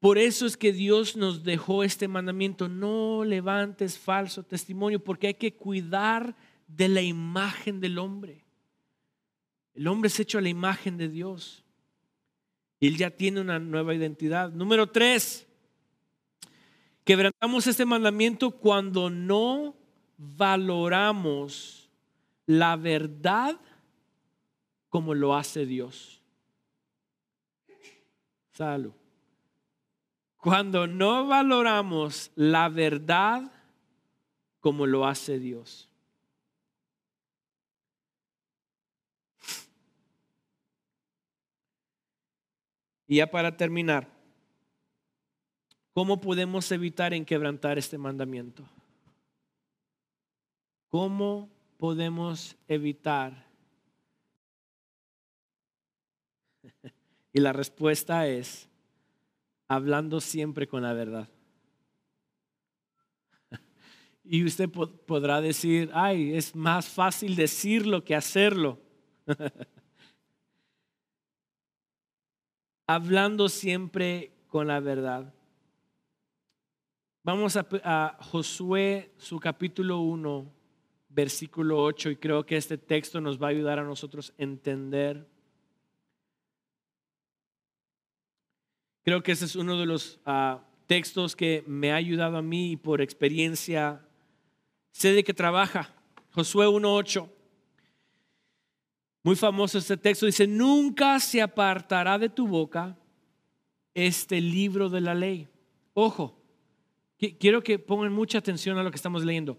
por 0.00 0.18
eso 0.18 0.46
es 0.46 0.56
que 0.56 0.72
Dios 0.72 1.16
nos 1.16 1.42
dejó 1.44 1.84
este 1.84 2.08
mandamiento, 2.08 2.68
no 2.68 3.24
levantes 3.24 3.98
falso 3.98 4.42
testimonio, 4.42 5.02
porque 5.02 5.28
hay 5.28 5.34
que 5.34 5.54
cuidar 5.54 6.36
de 6.66 6.88
la 6.88 7.02
imagen 7.02 7.80
del 7.80 7.98
hombre. 7.98 8.44
El 9.74 9.88
hombre 9.88 10.08
es 10.08 10.20
hecho 10.20 10.38
a 10.38 10.42
la 10.42 10.48
imagen 10.48 10.96
de 10.96 11.08
Dios. 11.08 11.64
Y 12.80 12.88
él 12.88 12.96
ya 12.96 13.10
tiene 13.10 13.40
una 13.40 13.58
nueva 13.58 13.94
identidad. 13.94 14.52
Número 14.52 14.88
tres, 14.88 15.48
Quebrantamos 17.08 17.66
este 17.66 17.86
mandamiento 17.86 18.50
cuando 18.50 19.08
no 19.08 19.74
valoramos 20.18 21.88
la 22.44 22.76
verdad 22.76 23.58
como 24.90 25.14
lo 25.14 25.34
hace 25.34 25.64
Dios. 25.64 26.20
Salud. 28.50 28.92
Cuando 30.38 30.86
no 30.86 31.26
valoramos 31.26 32.30
la 32.34 32.68
verdad 32.68 33.52
como 34.60 34.86
lo 34.86 35.06
hace 35.06 35.38
Dios. 35.38 35.88
Y 43.06 43.16
ya 43.16 43.30
para 43.30 43.56
terminar, 43.56 44.18
¿Cómo 45.98 46.20
podemos 46.20 46.70
evitar 46.70 47.12
en 47.12 47.24
quebrantar 47.24 47.76
este 47.76 47.98
mandamiento? 47.98 48.62
¿Cómo 50.86 51.50
podemos 51.76 52.56
evitar? 52.68 53.44
Y 57.32 57.40
la 57.40 57.52
respuesta 57.52 58.28
es 58.28 58.67
hablando 59.68 60.20
siempre 60.20 60.66
con 60.66 60.82
la 60.82 60.92
verdad. 60.92 61.28
Y 64.24 64.44
usted 64.44 64.68
podrá 64.68 65.40
decir, 65.40 65.90
ay, 65.94 66.34
es 66.34 66.54
más 66.54 66.86
fácil 66.88 67.34
decirlo 67.34 68.04
que 68.04 68.14
hacerlo. 68.14 68.78
Hablando 72.86 73.48
siempre 73.48 74.32
con 74.48 74.66
la 74.66 74.80
verdad. 74.80 75.32
Vamos 77.22 77.56
a, 77.56 78.16
Josué, 78.20 79.12
su 79.18 79.38
capítulo 79.38 80.00
1, 80.00 80.50
versículo 81.10 81.82
8, 81.82 82.10
y 82.10 82.16
creo 82.16 82.46
que 82.46 82.56
este 82.56 82.78
texto 82.78 83.20
nos 83.20 83.40
va 83.40 83.48
a 83.48 83.50
ayudar 83.50 83.78
a 83.78 83.84
nosotros 83.84 84.32
a 84.38 84.42
entender. 84.42 85.26
Creo 89.08 89.22
que 89.22 89.32
ese 89.32 89.46
es 89.46 89.56
uno 89.56 89.78
de 89.78 89.86
los 89.86 90.20
ah, 90.26 90.60
textos 90.86 91.34
que 91.34 91.64
me 91.66 91.92
ha 91.92 91.94
ayudado 91.94 92.36
a 92.36 92.42
mí 92.42 92.72
y 92.72 92.76
por 92.76 93.00
experiencia 93.00 94.06
sé 94.90 95.14
de 95.14 95.24
qué 95.24 95.32
trabaja. 95.32 95.94
Josué 96.32 96.66
1.8. 96.66 97.26
Muy 99.22 99.34
famoso 99.34 99.78
este 99.78 99.96
texto. 99.96 100.26
Dice, 100.26 100.46
nunca 100.46 101.18
se 101.20 101.40
apartará 101.40 102.18
de 102.18 102.28
tu 102.28 102.46
boca 102.46 102.98
este 103.94 104.42
libro 104.42 104.90
de 104.90 105.00
la 105.00 105.14
ley. 105.14 105.48
Ojo, 105.94 106.38
quiero 107.40 107.62
que 107.62 107.78
pongan 107.78 108.12
mucha 108.12 108.36
atención 108.36 108.76
a 108.76 108.82
lo 108.82 108.90
que 108.90 108.96
estamos 108.96 109.24
leyendo. 109.24 109.58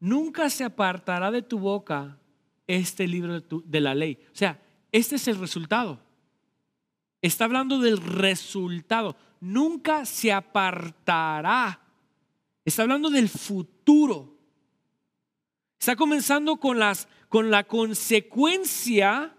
Nunca 0.00 0.50
se 0.50 0.64
apartará 0.64 1.30
de 1.30 1.42
tu 1.42 1.60
boca 1.60 2.18
este 2.66 3.06
libro 3.06 3.40
de, 3.40 3.46
de 3.64 3.80
la 3.80 3.94
ley. 3.94 4.18
O 4.32 4.36
sea, 4.36 4.60
este 4.90 5.14
es 5.14 5.28
el 5.28 5.38
resultado. 5.38 6.09
Está 7.22 7.44
hablando 7.44 7.78
del 7.78 7.98
resultado. 7.98 9.16
Nunca 9.40 10.04
se 10.04 10.32
apartará. 10.32 11.80
Está 12.64 12.82
hablando 12.82 13.10
del 13.10 13.28
futuro. 13.28 14.36
Está 15.78 15.96
comenzando 15.96 16.56
con, 16.58 16.78
las, 16.78 17.08
con 17.28 17.50
la 17.50 17.64
consecuencia 17.64 19.34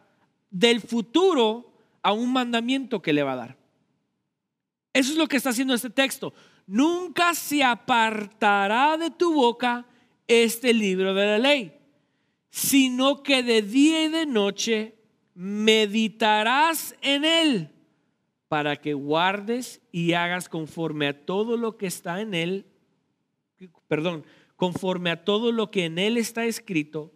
del 0.50 0.82
futuro 0.82 1.72
a 2.04 2.14
un 2.14 2.34
mandamiento 2.34 3.02
que 3.02 3.14
le 3.14 3.24
va 3.24 3.34
a 3.34 3.38
dar. 3.38 3.58
Eso 4.94 5.12
es 5.12 5.18
lo 5.18 5.28
que 5.28 5.38
está 5.38 5.52
haciendo 5.52 5.74
este 5.74 5.90
texto. 5.90 6.34
Nunca 6.68 7.34
se 7.34 7.64
apartará 7.64 8.98
de 8.98 9.12
tu 9.12 9.34
boca 9.34 9.86
este 10.28 10.74
libro 10.74 11.14
de 11.14 11.26
la 11.26 11.38
ley, 11.40 11.74
sino 12.50 13.24
que 13.24 13.44
de 13.44 13.62
día 13.62 14.04
y 14.04 14.10
de 14.10 14.26
noche 14.26 14.96
meditarás 15.34 16.96
en 17.02 17.26
él 17.26 17.70
para 18.48 18.76
que 18.76 18.94
guardes 18.94 19.82
y 19.92 20.14
hagas 20.14 20.50
conforme 20.50 21.08
a 21.08 21.26
todo 21.26 21.56
lo 21.56 21.78
que 21.78 21.88
está 21.88 22.22
en 22.22 22.34
él, 22.34 22.66
perdón, 23.88 24.26
conforme 24.58 25.10
a 25.10 25.24
todo 25.24 25.52
lo 25.52 25.72
que 25.72 25.86
en 25.86 25.98
él 25.98 26.18
está 26.18 26.46
escrito, 26.46 27.14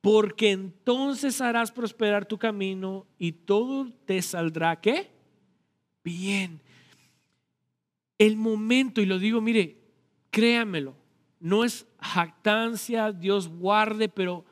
porque 0.00 0.50
entonces 0.50 1.40
harás 1.40 1.72
prosperar 1.72 2.26
tu 2.26 2.38
camino 2.38 3.06
y 3.18 3.32
todo 3.32 3.90
te 4.04 4.20
saldrá, 4.20 4.80
¿qué? 4.80 5.10
Bien. 6.04 6.60
El 8.18 8.36
momento, 8.36 9.00
y 9.00 9.06
lo 9.06 9.18
digo, 9.18 9.40
mire, 9.40 9.78
créamelo, 10.30 10.94
no 11.40 11.64
es 11.64 11.86
jactancia, 11.98 13.12
Dios 13.12 13.48
guarde, 13.48 14.08
pero 14.08 14.44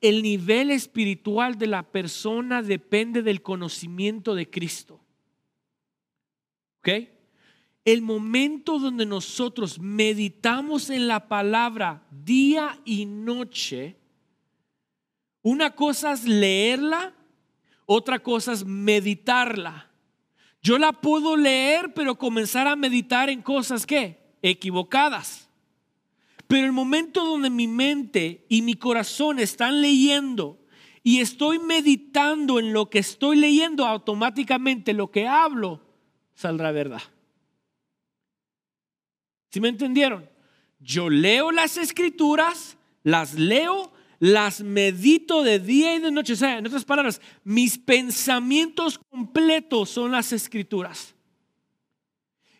el 0.00 0.22
nivel 0.22 0.70
espiritual 0.70 1.58
de 1.58 1.66
la 1.66 1.82
persona 1.82 2.62
depende 2.62 3.22
del 3.22 3.42
conocimiento 3.42 4.34
de 4.34 4.48
Cristo. 4.48 5.00
¿Ok? 6.78 7.08
El 7.84 8.02
momento 8.02 8.78
donde 8.78 9.06
nosotros 9.06 9.80
meditamos 9.80 10.88
en 10.88 11.08
la 11.08 11.28
palabra 11.28 12.06
día 12.10 12.78
y 12.84 13.06
noche, 13.06 13.96
una 15.42 15.74
cosa 15.74 16.12
es 16.12 16.24
leerla, 16.24 17.12
otra 17.86 18.20
cosa 18.20 18.52
es 18.52 18.64
meditarla. 18.64 19.90
Yo 20.62 20.78
la 20.78 20.92
puedo 20.92 21.36
leer, 21.36 21.92
pero 21.92 22.16
comenzar 22.16 22.68
a 22.68 22.76
meditar 22.76 23.28
en 23.28 23.42
cosas 23.42 23.84
que 23.84 24.36
equivocadas. 24.42 25.48
Pero 26.52 26.66
el 26.66 26.72
momento 26.72 27.24
donde 27.24 27.48
mi 27.48 27.66
mente 27.66 28.44
y 28.46 28.60
mi 28.60 28.74
corazón 28.74 29.38
están 29.38 29.80
leyendo 29.80 30.60
y 31.02 31.20
estoy 31.20 31.58
meditando 31.58 32.58
en 32.58 32.74
lo 32.74 32.90
que 32.90 32.98
estoy 32.98 33.38
leyendo, 33.38 33.86
automáticamente 33.86 34.92
lo 34.92 35.10
que 35.10 35.26
hablo 35.26 35.80
saldrá 36.34 36.70
verdad. 36.70 37.00
¿Sí 39.48 39.62
me 39.62 39.70
entendieron? 39.70 40.28
Yo 40.78 41.08
leo 41.08 41.52
las 41.52 41.78
escrituras, 41.78 42.76
las 43.02 43.32
leo, 43.32 43.90
las 44.18 44.60
medito 44.60 45.42
de 45.42 45.58
día 45.58 45.94
y 45.94 46.00
de 46.00 46.12
noche. 46.12 46.34
O 46.34 46.36
sea, 46.36 46.58
en 46.58 46.66
otras 46.66 46.84
palabras, 46.84 47.22
mis 47.44 47.78
pensamientos 47.78 48.98
completos 48.98 49.88
son 49.88 50.12
las 50.12 50.34
escrituras. 50.34 51.14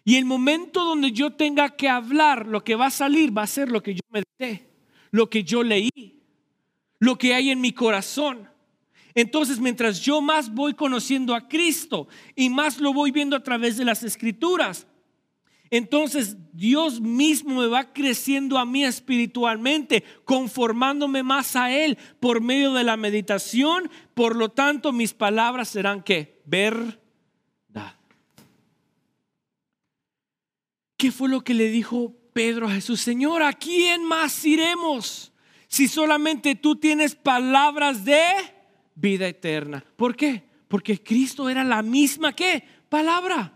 Y 0.05 0.17
el 0.17 0.25
momento 0.25 0.85
donde 0.85 1.13
yo 1.13 1.33
tenga 1.33 1.71
que 1.71 1.89
hablar, 1.89 2.47
lo 2.47 2.65
que 2.65 2.75
va 2.75 2.87
a 2.87 2.91
salir 2.91 3.37
va 3.37 3.43
a 3.43 3.47
ser 3.47 3.71
lo 3.71 3.83
que 3.83 3.95
yo 3.95 4.01
medité, 4.11 4.69
lo 5.11 5.31
que 5.31 5.45
yo 5.45 5.63
leí, 5.63 6.21
lo 6.99 7.17
que 7.17 7.35
hay 7.35 7.51
en 7.51 7.61
mi 7.61 7.73
corazón. 7.73 8.49
Entonces, 9.15 9.61
mientras 9.61 10.01
yo 10.01 10.21
más 10.21 10.53
voy 10.53 10.75
conociendo 10.75 11.35
a 11.35 11.47
Cristo 11.49 12.09
y 12.35 12.51
más 12.51 12.81
lo 12.81 12.93
voy 12.93 13.11
viendo 13.11 13.37
a 13.37 13.43
través 13.43 13.77
de 13.77 13.85
las 13.85 14.03
escrituras, 14.03 14.87
entonces 15.71 16.37
Dios 16.53 17.01
mismo 17.01 17.61
me 17.61 17.67
va 17.67 17.93
creciendo 17.93 18.59
a 18.59 18.67
mí 18.67 18.85
espiritualmente, 18.85 20.05
conformándome 20.25 21.23
más 21.23 21.57
a 21.57 21.73
Él 21.73 21.97
por 22.21 22.41
medio 22.41 22.75
de 22.75 22.85
la 22.85 22.97
meditación. 22.97 23.91
Por 24.15 24.37
lo 24.37 24.51
tanto, 24.51 24.93
mis 24.93 25.15
palabras 25.15 25.69
serán 25.69 26.03
que 26.03 26.43
ver 26.45 27.02
¿Qué 31.03 31.11
fue 31.11 31.29
lo 31.29 31.43
que 31.43 31.53
le 31.53 31.69
dijo 31.69 32.15
Pedro 32.33 32.69
a 32.69 32.75
Jesús? 32.75 33.01
Señor, 33.01 33.43
¿a 33.43 33.53
quién 33.53 34.05
más 34.05 34.45
iremos 34.45 35.33
si 35.67 35.89
solamente 35.89 36.55
tú 36.55 36.77
tienes 36.77 37.17
palabras 37.17 38.05
de 38.05 38.23
vida 38.95 39.27
eterna? 39.27 39.85
¿Por 39.97 40.15
qué? 40.15 40.45
Porque 40.69 41.03
Cristo 41.03 41.49
era 41.49 41.65
la 41.65 41.83
misma 41.83 42.33
que 42.37 42.63
palabra. 42.89 43.53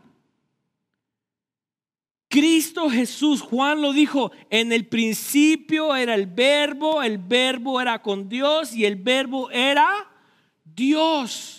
Cristo 2.26 2.90
Jesús, 2.90 3.42
Juan 3.42 3.80
lo 3.80 3.92
dijo, 3.92 4.32
en 4.50 4.72
el 4.72 4.88
principio 4.88 5.94
era 5.94 6.16
el 6.16 6.26
verbo, 6.26 7.00
el 7.00 7.18
verbo 7.18 7.80
era 7.80 8.02
con 8.02 8.28
Dios 8.28 8.74
y 8.74 8.86
el 8.86 8.96
verbo 8.96 9.52
era 9.52 10.10
Dios. 10.64 11.55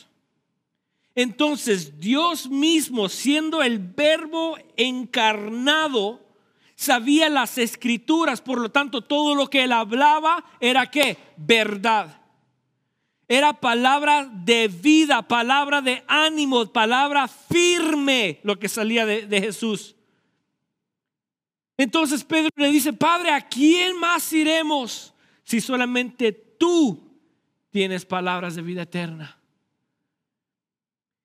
Entonces 1.18 2.00
Dios 2.00 2.48
mismo, 2.48 3.10
siendo 3.10 3.64
el 3.64 3.80
verbo 3.80 4.56
encarnado, 4.76 6.24
sabía 6.76 7.28
las 7.28 7.58
escrituras, 7.58 8.40
por 8.40 8.60
lo 8.60 8.70
tanto 8.70 9.02
todo 9.02 9.34
lo 9.34 9.50
que 9.50 9.64
él 9.64 9.72
hablaba 9.72 10.46
era 10.60 10.92
qué? 10.92 11.18
Verdad. 11.36 12.22
Era 13.28 13.54
palabra 13.54 14.30
de 14.32 14.68
vida, 14.68 15.28
palabra 15.28 15.82
de 15.82 16.04
ánimo, 16.08 16.72
palabra 16.72 17.28
firme 17.28 18.40
lo 18.44 18.60
que 18.60 18.70
salía 18.70 19.08
de, 19.08 19.26
de 19.26 19.42
Jesús. 19.42 19.96
Entonces 21.78 22.24
Pedro 22.24 22.52
le 22.58 22.70
dice, 22.70 22.94
Padre, 22.94 23.32
¿a 23.32 23.42
quién 23.42 23.98
más 23.98 24.32
iremos 24.34 25.16
si 25.44 25.62
solamente 25.62 26.32
tú 26.32 27.12
tienes 27.72 28.06
palabras 28.06 28.54
de 28.54 28.62
vida 28.62 28.84
eterna? 28.84 29.38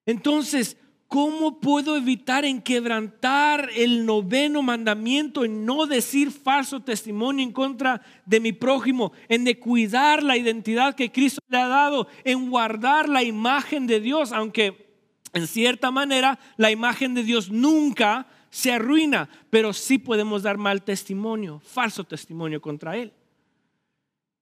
Entonces, 0.07 0.77
¿cómo 1.09 1.61
puedo 1.61 1.97
evitar 1.97 2.45
en 2.45 2.63
quebrantar 2.63 3.69
el 3.77 4.07
noveno 4.07 4.63
mandamiento, 4.63 5.45
en 5.45 5.65
no 5.65 5.87
decir 5.87 6.31
falso 6.31 6.81
testimonio 6.81 7.45
en 7.45 7.53
contra 7.53 8.03
de 8.25 8.41
mi 8.41 8.53
prójimo, 8.53 9.13
en 9.29 9.45
cuidar 9.55 10.23
la 10.23 10.37
identidad 10.37 10.95
que 10.95 11.13
Cristo 11.13 11.41
le 11.49 11.59
ha 11.59 11.69
dado, 11.69 12.09
en 12.25 12.51
guardar 12.51 13.09
la 13.09 13.23
imagen 13.23 13.87
de 13.87 14.01
Dios, 14.01 14.33
aunque 14.33 14.91
en 15.33 15.47
cierta 15.47 15.91
manera 15.91 16.39
la 16.57 16.71
imagen 16.71 17.15
de 17.15 17.25
Dios 17.25 17.51
nunca 17.51 18.27
se 18.51 18.73
arruina, 18.73 19.29
pero 19.51 19.73
sí 19.73 19.99
podemos 19.99 20.43
dar 20.43 20.59
mal 20.59 20.83
testimonio, 20.83 21.61
falso 21.65 22.05
testimonio 22.05 22.61
contra 22.61 22.97
Él. 22.97 23.13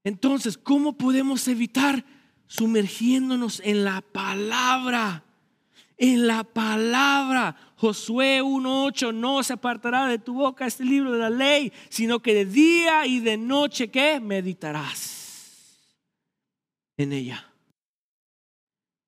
Entonces, 0.02 0.56
¿cómo 0.56 0.96
podemos 0.96 1.46
evitar 1.46 2.04
sumergiéndonos 2.46 3.60
en 3.64 3.84
la 3.84 4.00
palabra? 4.00 5.24
En 6.00 6.26
la 6.26 6.42
palabra. 6.42 7.54
Josué 7.76 8.42
1.8, 8.42 9.14
no 9.14 9.42
se 9.42 9.52
apartará 9.52 10.06
de 10.06 10.18
tu 10.18 10.34
boca 10.34 10.66
este 10.66 10.84
libro 10.84 11.12
de 11.12 11.18
la 11.18 11.30
ley, 11.30 11.72
sino 11.90 12.20
que 12.20 12.34
de 12.34 12.46
día 12.46 13.06
y 13.06 13.20
de 13.20 13.36
noche 13.36 13.90
que 13.90 14.18
meditarás 14.18 15.78
en 16.96 17.12
ella. 17.12 17.46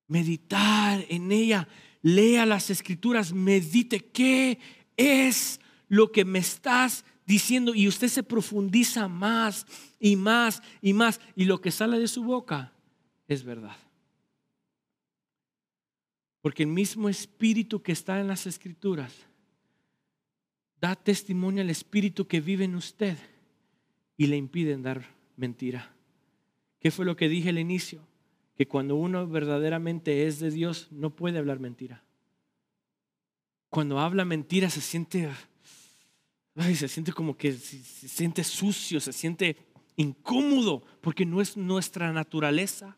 Meditar 0.07 1.05
en 1.09 1.32
ella. 1.32 1.66
Lea 2.03 2.45
las 2.45 2.68
escrituras, 2.68 3.32
medite 3.32 4.11
qué 4.11 4.59
es 4.97 5.61
lo 5.88 6.12
que 6.12 6.24
me 6.24 6.40
estás 6.40 7.05
diciendo 7.24 7.74
y 7.74 7.88
usted 7.88 8.09
se 8.09 8.22
profundiza 8.22 9.09
más 9.09 9.66
y 9.99 10.16
más 10.16 10.62
y 10.82 10.93
más 10.93 11.20
y 11.36 11.45
lo 11.45 11.61
que 11.61 11.70
sale 11.70 11.99
de 11.99 12.09
su 12.09 12.24
boca 12.24 12.72
es 13.28 13.45
verdad. 13.45 13.76
Porque 16.43 16.64
el 16.64 16.68
mismo 16.68 17.09
espíritu 17.09 17.82
que 17.82 17.93
está 17.93 18.20
en 18.20 18.28
las 18.28 18.47
escrituras 18.47 19.14
da 20.80 20.97
testimonio 20.97 21.62
al 21.62 21.70
espíritu 21.70 22.26
que 22.26 22.40
vive 22.40 22.64
en 22.64 22.74
usted 22.74 23.16
y 24.16 24.26
le 24.26 24.36
impiden 24.36 24.82
dar 24.82 25.07
mentira. 25.36 25.95
¿Qué 26.80 26.90
fue 26.90 27.05
lo 27.05 27.16
que 27.16 27.28
dije 27.28 27.51
al 27.51 27.59
inicio? 27.59 28.01
Que 28.57 28.66
cuando 28.66 28.97
uno 28.97 29.26
verdaderamente 29.28 30.26
es 30.26 30.40
de 30.40 30.51
Dios 30.51 30.88
no 30.90 31.14
puede 31.14 31.38
hablar 31.38 31.61
mentira. 31.61 32.03
Cuando 33.70 34.01
habla 34.01 34.24
mentira 34.24 34.68
se 34.68 34.80
siente, 34.80 35.30
se 36.57 36.88
siente 36.88 37.12
como 37.12 37.36
que 37.36 37.53
se 37.53 38.09
siente 38.09 38.43
sucio, 38.43 39.01
se 39.01 39.12
siente 39.12 39.57
incómodo, 39.97 40.82
porque 41.01 41.24
no 41.24 41.40
es 41.40 41.57
nuestra 41.57 42.12
naturaleza. 42.12 42.97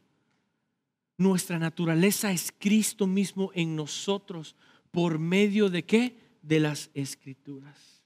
Nuestra 1.16 1.58
naturaleza 1.58 2.32
es 2.32 2.52
Cristo 2.58 3.06
mismo 3.06 3.50
en 3.54 3.76
nosotros. 3.76 4.56
¿Por 4.90 5.18
medio 5.18 5.68
de 5.70 5.84
qué? 5.84 6.24
de 6.46 6.60
las 6.60 6.90
escrituras. 6.94 8.02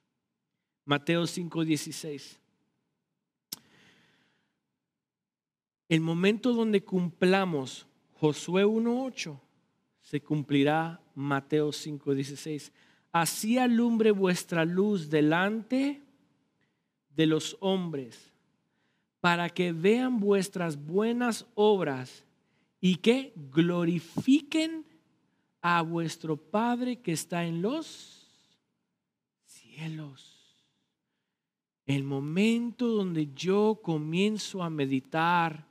Mateo 0.85 1.27
5:16. 1.27 2.39
El 5.89 6.01
momento 6.01 6.53
donde 6.53 6.83
cumplamos 6.83 7.87
Josué 8.15 8.65
1:8, 8.65 9.41
se 10.01 10.21
cumplirá 10.21 11.01
Mateo 11.15 11.73
5:16. 11.73 12.73
Así 13.11 13.59
alumbre 13.59 14.11
vuestra 14.13 14.65
luz 14.65 15.11
delante 15.11 16.01
de 17.17 17.27
los 17.27 17.57
hombres, 17.61 18.33
para 19.21 19.49
que 19.51 19.73
vean 19.73 20.21
vuestras 20.21 20.77
buenas 20.77 21.47
obras 21.55 22.25
y 22.81 22.97
que 22.97 23.33
glorifiquen 23.37 24.87
a 25.61 25.83
vuestro 25.83 26.37
Padre 26.37 27.01
que 27.01 27.13
está 27.13 27.45
en 27.45 27.63
los 27.63 28.29
cielos. 29.47 30.35
El 31.87 32.05
momento 32.05 32.87
donde 32.89 33.33
yo 33.35 33.81
comienzo 33.83 34.63
a 34.63 34.71
meditar, 34.71 35.67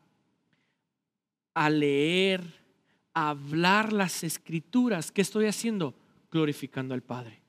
a 1.53 1.69
leer, 1.69 2.43
a 3.13 3.29
hablar 3.29 3.93
las 3.93 4.23
escrituras, 4.23 5.11
¿qué 5.11 5.21
estoy 5.21 5.45
haciendo? 5.45 5.95
Glorificando 6.31 6.93
al 6.93 7.03
Padre. 7.03 7.41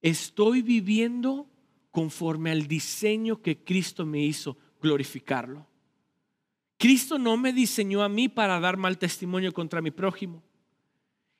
Estoy 0.00 0.62
viviendo 0.62 1.48
conforme 1.90 2.50
al 2.50 2.66
diseño 2.66 3.40
que 3.40 3.62
Cristo 3.64 4.04
me 4.04 4.22
hizo, 4.22 4.56
glorificarlo. 4.80 5.66
Cristo 6.78 7.18
no 7.18 7.36
me 7.36 7.52
diseñó 7.52 8.02
a 8.02 8.08
mí 8.08 8.28
para 8.28 8.60
dar 8.60 8.76
mal 8.76 8.98
testimonio 8.98 9.52
contra 9.52 9.80
mi 9.80 9.90
prójimo. 9.90 10.42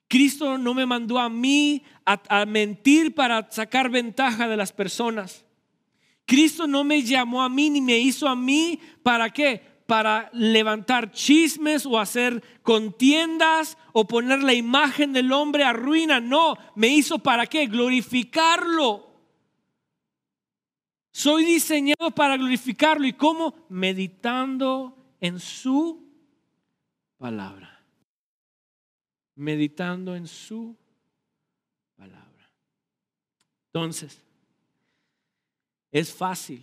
Cristo 0.09 0.59
no 0.59 0.74
me 0.74 0.87
mandó 0.87 1.18
a 1.18 1.28
mí 1.28 1.82
a, 2.05 2.47
mentir 2.47 3.14
para 3.14 3.51
sacar 3.51 3.91
ventaja 3.91 4.47
de 4.47 4.57
las 4.57 4.72
personas. 4.72 5.45
Cristo 6.26 6.66
no 6.66 6.85
me 6.85 7.03
llamó 7.03 7.43
a 7.43 7.49
mí 7.49 7.70
ni 7.70 7.80
me 7.80 7.99
hizo 7.99 8.28
a 8.28 8.37
mí 8.37 8.78
para 9.03 9.30
qué? 9.30 9.61
Para 9.87 10.30
levantar 10.32 11.11
chismes 11.11 11.85
o 11.85 11.99
hacer 11.99 12.43
contiendas 12.62 13.76
o 13.93 14.07
poner 14.07 14.43
la 14.43 14.55
imagen 14.55 15.12
del 15.12 15.32
hombre 15.32 15.64
a 15.64 15.72
ruina. 15.72 16.20
No, 16.20 16.57
me 16.74 16.89
hizo 16.89 17.18
para 17.18 17.47
qué? 17.47 17.66
Glorificarlo. 17.66 19.11
Soy 21.11 21.45
diseñado 21.45 22.11
para 22.14 22.37
glorificarlo. 22.37 23.07
¿Y 23.07 23.12
cómo? 23.14 23.66
Meditando 23.68 24.93
en 25.24 25.40
su 25.40 26.06
palabra 27.16 27.80
meditando 29.36 30.14
en 30.14 30.26
su 30.26 30.76
palabra. 31.96 32.50
Entonces, 33.72 34.22
es 35.90 36.12
fácil 36.12 36.62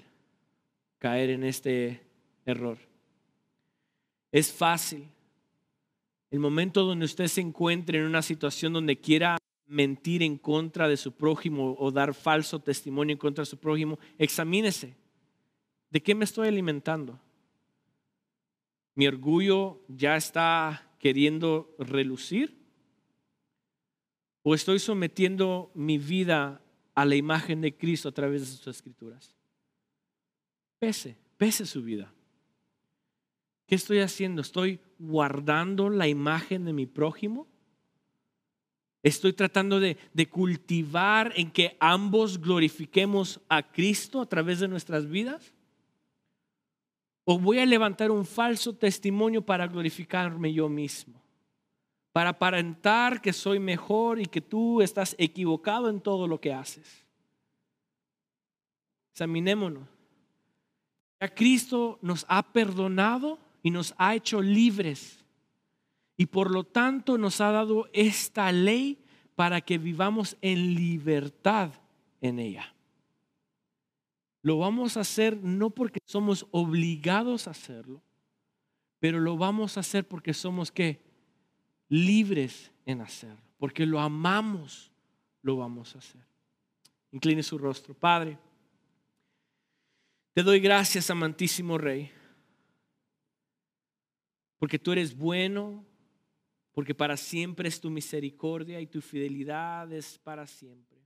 caer 0.99 1.32
en 1.32 1.43
este 1.43 2.01
error. 2.45 2.78
Es 4.32 4.53
fácil. 4.53 5.07
El 6.30 6.39
momento 6.39 6.84
donde 6.84 7.05
usted 7.05 7.28
se 7.28 7.41
encuentre 7.41 7.97
en 7.97 8.05
una 8.05 8.22
situación 8.22 8.74
donde 8.74 8.95
quiera 8.95 9.38
mentir 9.66 10.22
en 10.22 10.38
contra 10.38 10.88
de 10.88 10.97
su 10.97 11.14
prójimo 11.14 11.76
o 11.80 11.91
dar 11.91 12.14
falso 12.14 12.59
testimonio 12.59 13.14
en 13.14 13.20
contra 13.20 13.41
de 13.41 13.49
su 13.49 13.57
prójimo, 13.57 13.97
examínese. 14.20 14.95
¿De 15.89 16.03
qué 16.03 16.14
me 16.14 16.26
estoy 16.26 16.47
alimentando? 16.47 17.20
¿Mi 18.96 19.08
orgullo 19.08 19.82
ya 19.88 20.16
está 20.16 20.92
queriendo 21.00 21.76
relucir? 21.80 22.58
¿O 24.44 24.56
estoy 24.56 24.80
sometiendo 24.80 25.72
mi 25.76 25.98
vida 25.98 26.62
a 26.96 27.06
la 27.06 27.16
imagen 27.16 27.62
de 27.62 27.78
Cristo 27.78 28.10
a 28.10 28.12
través 28.12 28.42
de 28.42 28.48
sus 28.48 28.68
escrituras? 28.68 29.36
Pese, 30.80 31.18
pese 31.38 31.66
su 31.66 31.84
vida. 31.84 32.12
¿Qué 33.68 33.76
estoy 33.76 34.00
haciendo? 34.00 34.42
¿Estoy 34.42 34.80
guardando 35.00 35.89
la 35.89 36.08
imagen 36.08 36.66
de 36.66 36.74
mi 36.74 36.88
prójimo? 36.88 37.48
¿Estoy 39.04 39.34
tratando 39.34 39.80
de, 39.80 39.98
de, 40.14 40.30
cultivar 40.30 41.34
en 41.36 41.50
que 41.50 41.78
ambos 41.80 42.39
glorifiquemos 42.39 43.42
a 43.48 43.72
Cristo 43.72 44.22
a 44.22 44.28
través 44.28 44.60
de 44.60 44.68
nuestras 44.68 45.08
vidas? 45.08 45.54
¿O 47.24 47.40
voy 47.40 47.60
a 47.60 47.66
levantar 47.66 48.12
un 48.12 48.26
falso 48.26 48.74
testimonio 48.74 49.42
para 49.42 49.68
glorificarme 49.68 50.52
yo 50.54 50.68
mismo? 50.68 51.22
para 52.12 52.32
aparentar 52.32 53.22
que 53.22 53.34
soy 53.34 53.60
mejor 53.60 54.20
y 54.20 54.26
que 54.26 54.42
tú 54.42 54.82
estás 54.82 55.16
equivocado 55.18 55.90
en 55.90 56.02
todo 56.02 56.28
lo 56.28 56.42
que 56.42 56.54
haces. 56.54 57.06
Examinémonos. 59.14 59.88
Ya 61.20 61.34
Cristo 61.34 62.00
nos 62.02 62.26
ha 62.28 62.44
perdonado 62.44 63.40
y 63.64 63.72
nos 63.72 63.94
ha 63.98 64.16
hecho 64.16 64.42
libres. 64.42 65.24
Y 66.18 66.26
por 66.26 66.52
lo 66.52 66.64
tanto 66.64 67.18
nos 67.18 67.40
ha 67.40 67.52
dado 67.52 67.88
esta 67.94 68.52
ley 68.52 68.98
para 69.36 69.62
que 69.62 69.78
vivamos 69.78 70.38
en 70.42 70.76
libertad 70.76 71.72
en 72.20 72.40
ella. 72.40 72.74
Lo 74.42 74.58
vamos 74.58 74.98
a 74.98 75.02
hacer 75.02 75.38
no 75.38 75.70
porque 75.70 76.00
somos 76.06 76.48
obligados 76.52 77.48
a 77.48 77.52
hacerlo, 77.52 78.02
pero 79.00 79.20
lo 79.20 79.38
vamos 79.38 79.78
a 79.78 79.82
hacer 79.82 80.08
porque 80.08 80.34
somos 80.34 80.72
que 80.72 81.02
libres 81.89 82.72
en 82.86 83.02
hacerlo, 83.02 83.42
porque 83.58 83.86
lo 83.86 84.00
amamos, 84.00 84.92
lo 85.42 85.58
vamos 85.58 85.96
a 85.96 86.00
hacer. 86.00 86.22
Incline 87.12 87.44
su 87.44 87.58
rostro. 87.58 87.94
Padre, 87.94 88.38
te 90.34 90.44
doy 90.44 90.60
gracias, 90.60 91.10
amantísimo 91.10 91.78
Rey, 91.78 92.10
porque 94.58 94.80
tú 94.80 94.94
eres 94.94 95.16
bueno, 95.16 95.86
porque 96.72 96.96
para 96.96 97.18
siempre 97.18 97.68
es 97.68 97.82
tu 97.82 97.89
misericordia 97.89 98.80
y 98.80 98.88
tu 98.88 99.02
fidelidad 99.02 99.92
es 99.92 100.18
para 100.20 100.48
siempre. 100.48 101.01